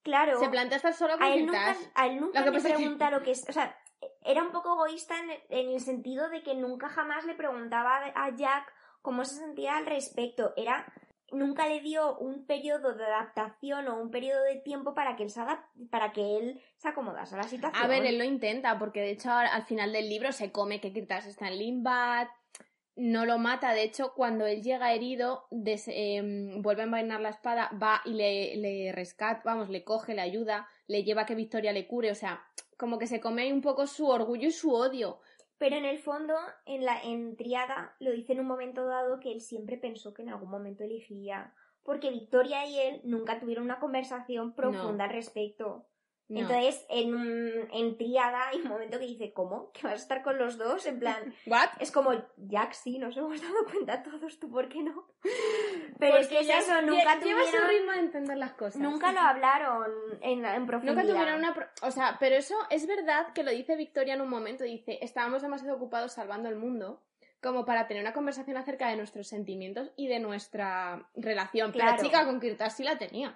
[0.03, 2.63] Claro, Se plantea estar solo con a él nunca, a él nunca Lo que le
[2.63, 3.45] que- pregunta lo que es.
[3.49, 3.75] O sea,
[4.23, 8.35] era un poco egoísta en, en el sentido de que nunca jamás le preguntaba a
[8.35, 8.71] Jack
[9.01, 10.53] cómo se sentía al respecto.
[10.55, 10.85] Era.
[11.31, 15.29] Nunca le dio un periodo de adaptación o un periodo de tiempo para que él
[15.29, 17.83] se, adap- para que él se acomodase a la situación.
[17.83, 20.91] A ver, él lo intenta, porque de hecho al final del libro se come que
[20.91, 22.29] Kirtas está en Limbat,
[22.99, 27.29] no lo mata, de hecho cuando él llega herido, des- em, vuelve a envainar la
[27.29, 31.35] espada, va y le, le rescata, vamos, le coge, le ayuda, le lleva a que
[31.35, 32.43] Victoria le cure, o sea,
[32.77, 35.19] como que se come ahí un poco su orgullo y su odio.
[35.57, 36.35] Pero en el fondo,
[36.65, 40.21] en la en Triada, lo dice en un momento dado que él siempre pensó que
[40.21, 41.53] en algún momento elegiría.
[41.83, 45.85] Porque Victoria y él nunca tuvieron una conversación profunda al respecto.
[46.29, 46.41] No.
[46.41, 49.71] Entonces, en, un- en Triada hay un momento que dice, ¿cómo?
[49.73, 50.85] ¿Que vas a estar con los dos?
[50.85, 51.69] En plan, ¿What?
[51.79, 55.07] es como, Jack, sí, nos hemos dado cuenta todos, ¿tú por qué no?
[55.99, 58.79] Pero es que es ya eso, nunca lleva su tuvieron, ritmo de entender las cosas.
[58.79, 60.95] nunca lo hablaron en, en profundidad.
[61.03, 61.53] Nunca tuvieron una...
[61.53, 64.63] pro- O sea, pero eso es verdad que lo dice Victoria en un momento.
[64.63, 67.01] Dice, estábamos demasiado ocupados salvando el mundo
[67.41, 71.71] como para tener una conversación acerca de nuestros sentimientos y de nuestra relación.
[71.71, 71.93] Claro.
[71.97, 73.33] Pero chica, con Kirtas sí la tenías.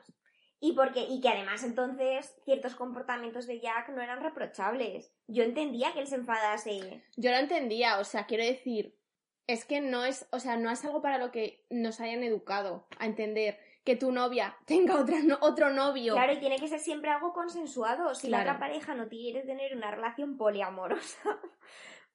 [0.65, 5.11] Y, porque, y que además entonces ciertos comportamientos de Jack no eran reprochables.
[5.27, 7.03] Yo entendía que él se enfadase.
[7.17, 8.97] Yo lo entendía, o sea, quiero decir,
[9.45, 12.87] es que no es, o sea, no es algo para lo que nos hayan educado
[12.97, 16.13] a entender que tu novia tenga otra, no- otro novio.
[16.13, 18.15] Claro, y tiene que ser siempre algo consensuado.
[18.15, 21.41] Si la otra pareja no quiere tener una relación poliamorosa,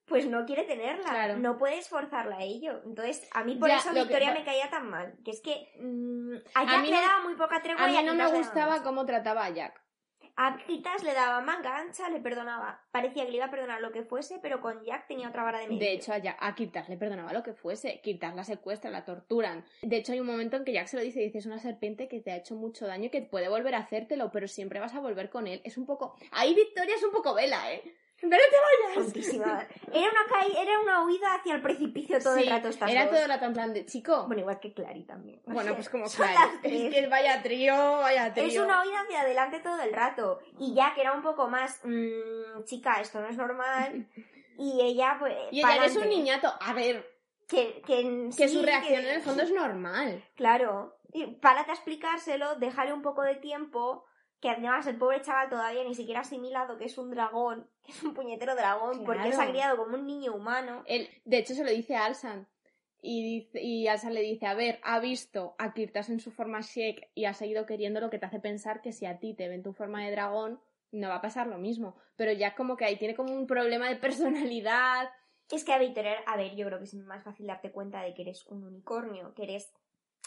[0.09, 1.11] pues no quiere tenerla.
[1.11, 1.37] Claro.
[1.39, 2.81] No puedes forzarla a ello.
[2.85, 5.15] Entonces, a mí por Ya, eso que- Victoria me caía tan mal.
[5.25, 7.97] Que es que mm, a Jack mí le no- daba muy poca tregua A y
[7.97, 9.83] mí no me gustaba cómo trataba a Jack.
[10.41, 12.81] A Kitas le daba manga ancha, le perdonaba.
[12.93, 15.59] Parecía que le iba a perdonar lo que fuese, pero con Jack tenía otra vara
[15.59, 15.81] de medir.
[15.81, 18.01] De hecho, a, Jack- a Kirtas le perdonaba lo que fuese.
[18.03, 19.65] Kirtas la secuestra, la torturan.
[19.83, 22.07] De hecho, hay un momento en que Jack se lo dice, dice, es una serpiente
[22.07, 24.95] que te ha hecho mucho daño y que puede volver a hacértelo, pero siempre vas
[24.95, 25.61] a volver con él.
[25.65, 26.15] Es un poco...
[26.31, 27.83] Ahí Victoria es un poco vela, ¿eh?
[28.21, 29.15] ¡Pero te vayas!
[29.93, 33.11] Era una, caí- era una huida hacia el precipicio todo el rato estas era dos.
[33.13, 34.25] todo el rato en plan de, chico...
[34.27, 35.41] Bueno, igual que Clary también.
[35.47, 36.19] O Bueno, sea, pues como las
[36.65, 38.47] Es que vaya trío, vaya trío.
[38.47, 40.41] Es una huida hacia adelante todo el rato.
[40.59, 44.07] Y Jack era un poco más, mm, chica, esto no es normal.
[44.61, 45.37] Y ella, pues.
[45.53, 46.53] Y ella es un niñato.
[46.61, 47.09] A ver,
[47.47, 50.25] Que, que, que sí, su reacción que- en el fondo es normal.
[50.35, 50.99] Claro.
[51.13, 54.05] Y párate a explicárselo, déjale un poco de tiempo.
[54.41, 57.93] Que además el pobre chaval todavía ni siquiera ha asimilado que es un dragón, que
[57.93, 60.83] es un puñetero dragón, porque se ha criado como un niño humano.
[60.87, 62.47] Él, de hecho, se lo dice a Alsan.
[63.01, 66.61] Y, dice, y Alsan le dice, a ver, ha visto a Kirtas en su forma
[66.61, 69.49] Shake y ha seguido queriendo lo que te hace pensar que si a ti te
[69.49, 70.61] ven tu forma de dragón,
[70.91, 71.95] no va a pasar lo mismo.
[72.17, 73.97] Pero ya como que ahí tiene como un problema de
[74.57, 75.11] personalidad.
[75.51, 78.15] Es que a Victoria, a ver, yo creo que es más fácil darte cuenta de
[78.15, 79.73] que eres un unicornio, que eres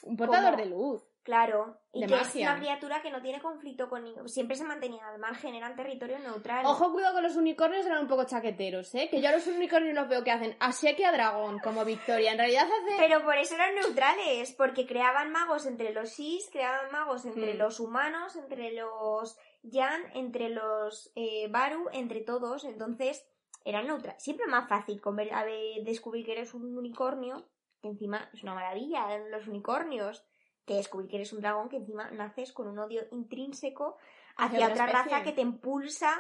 [0.03, 1.10] Un portador Como- de luz.
[1.23, 4.27] Claro, y De que es una criatura que no tiene conflicto con ningún...
[4.27, 6.65] Siempre se mantenía al margen, eran territorio neutral.
[6.65, 9.07] Ojo, cuidado con los unicornios, eran un poco chaqueteros, ¿eh?
[9.07, 12.31] Que yo a los unicornios los veo que hacen así que a dragón, como Victoria.
[12.31, 12.95] En realidad hace...
[12.97, 17.57] Pero por eso eran neutrales, porque creaban magos entre los Sis, creaban magos entre Hmm.
[17.59, 22.63] los humanos, entre los Yan, entre los eh, Baru, entre todos.
[22.63, 23.23] Entonces,
[23.63, 24.23] eran neutrales.
[24.23, 27.45] Siempre más fácil conver- a ver, descubrir que eres un unicornio,
[27.79, 30.25] que encima es una maravilla, los unicornios,
[30.65, 33.97] que descubrir que eres un dragón, que encima naces con un odio intrínseco
[34.37, 36.13] hacia, otra raza que te impulsa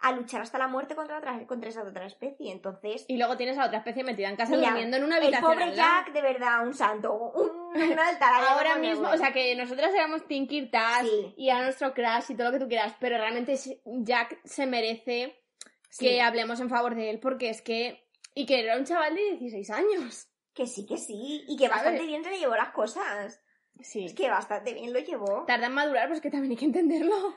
[0.00, 2.52] a luchar hasta la muerte contra, otra, contra esa otra especie.
[2.52, 5.24] Entonces, Y luego tienes a otra especie metida en casa Mira, durmiendo en una el
[5.24, 6.04] habitación pobre al lado.
[6.04, 8.44] Jack, de verdad, un santo, un, un altar.
[8.48, 11.34] Ahora mismo, o sea que nosotras éramos Tinky Tash Sí.
[11.36, 15.42] y a nuestro crush y todo lo que tú quieras, pero realmente Jack se merece
[15.90, 16.06] Sí.
[16.06, 18.06] que hablemos en favor de él porque es que...
[18.34, 20.28] Y que era un chaval de 16 años.
[20.54, 23.40] Que sí, que sí, y que bastante bien se le llevó las cosas.
[23.80, 24.06] Sí.
[24.06, 25.44] Es que bastante bien lo llevó.
[25.46, 27.34] Tarda en madurar, pues que también hay que entenderlo.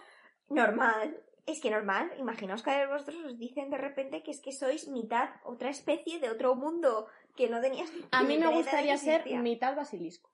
[0.49, 1.21] Normal.
[1.45, 2.11] Es que normal.
[2.17, 6.19] Imaginaos que a vosotros os dicen de repente que es que sois mitad otra especie
[6.19, 10.29] de otro mundo que no tenías ni A mí me gustaría ser mitad basilisco.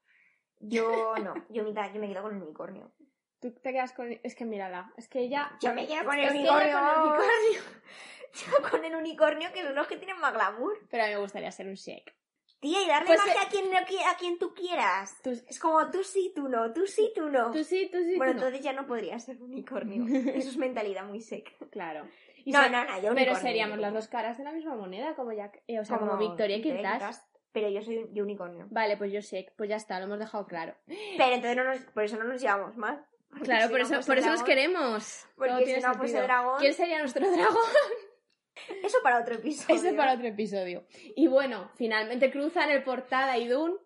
[0.59, 2.91] Yo no, yo mitad, yo me quedo con el unicornio.
[3.39, 4.19] Tú te quedas con...
[4.23, 5.55] Es que mírala, es que ella...
[5.61, 6.41] Yo me quedo el unicornio.
[6.43, 7.61] con el unicornio.
[8.33, 10.77] Yo con el unicornio, que son los que tienen más glamour.
[10.89, 12.16] Pero a mí me gustaría ser un Shake.
[12.59, 15.15] Tía, y darle Pues, magia eh, a, quien, a quien tú quieras.
[15.21, 17.51] Tú, Es como tú sí, tú no, tú sí, tú no.
[17.51, 18.39] tú sí, tú sí, tú bueno, no.
[18.39, 20.03] entonces ya no podría ser unicornio.
[20.35, 21.51] Eso es mentalidad muy seca.
[21.71, 22.07] Claro.
[22.43, 25.33] Y No, no, no, yo Pero seríamos las dos caras de la misma moneda, como
[25.33, 26.61] Jack, eh, o sea, como, Como Victoria y
[27.51, 28.67] Pero yo soy yo unicornio.
[28.71, 30.75] Vale, pues yo Shake, pues ya está, lo hemos dejado claro.
[30.85, 33.05] Pero entonces no nos, por eso no nos llevamos mal.
[33.43, 35.27] Claro, si por no eso, fuese por eso nos queremos.
[35.35, 36.23] Porque si no sentido.
[36.23, 37.57] dragón- ¿Quién sería nuestro dragón?
[38.83, 39.75] Eso para otro episodio.
[39.75, 40.85] Ese para otro episodio.
[41.15, 43.77] Y bueno, finalmente cruzan el portal a Idun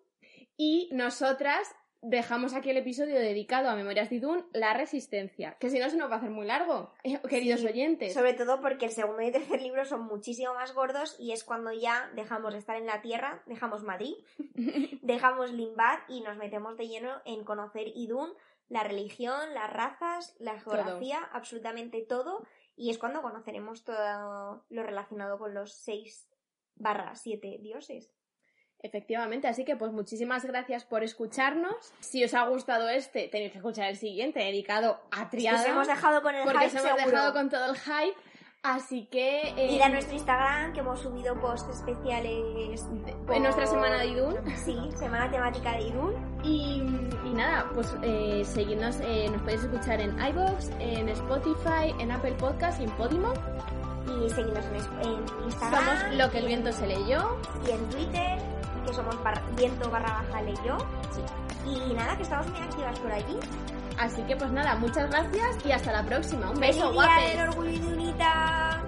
[0.56, 5.56] y nosotras dejamos aquí el episodio dedicado a Memorias de Idun, la resistencia.
[5.60, 8.12] Que si no se nos va a hacer muy largo, eh, queridos Sí, oyentes.
[8.12, 11.72] Sobre todo porque el segundo y tercer libro son muchísimo más gordos y es cuando
[11.72, 14.14] ya dejamos de estar en la Tierra, dejamos Madrid,
[15.02, 18.30] dejamos Limbad y nos metemos de lleno en conocer Idún,
[18.68, 22.42] la religión, las razas, la geografía, absolutamente todo.
[22.76, 26.28] Y es cuando conoceremos todo lo relacionado con los seis
[26.74, 28.12] barra siete dioses.
[28.84, 31.92] Efectivamente, así que pues muchísimas gracias por escucharnos.
[32.00, 35.60] Si os ha gustado este, tenéis que escuchar el siguiente dedicado a Triada.
[35.60, 37.06] os hemos dejado con el porque hype os hemos seguro.
[37.06, 38.16] dejado con todo el hype.
[38.64, 42.84] Así que eh, Ir a nuestro Instagram que hemos subido posts especiales
[43.32, 44.36] en nuestra semana de Idun.
[44.64, 46.40] Sí, semana temática de Idún.
[46.44, 46.80] Y,
[47.32, 52.32] y nada, pues eh, seguidnos, eh, nos podéis escuchar en iVoox, en Spotify, en Apple
[52.32, 53.32] Podcast y en Podimo.
[54.06, 54.64] Y seguidnos
[55.02, 57.38] en, Instagram Somos Lo que el viento se leyó.
[57.66, 58.38] y en Twitter,
[58.86, 60.76] que somos bar- viento barra baja leyó.
[61.64, 63.36] Y nada, que estamos muy activas por allí.
[63.98, 66.50] Así que pues nada, muchas gracias y hasta la próxima.
[66.50, 67.36] Un beso, ¡Feliz día guapes.
[67.38, 68.82] del orgullo de Unita!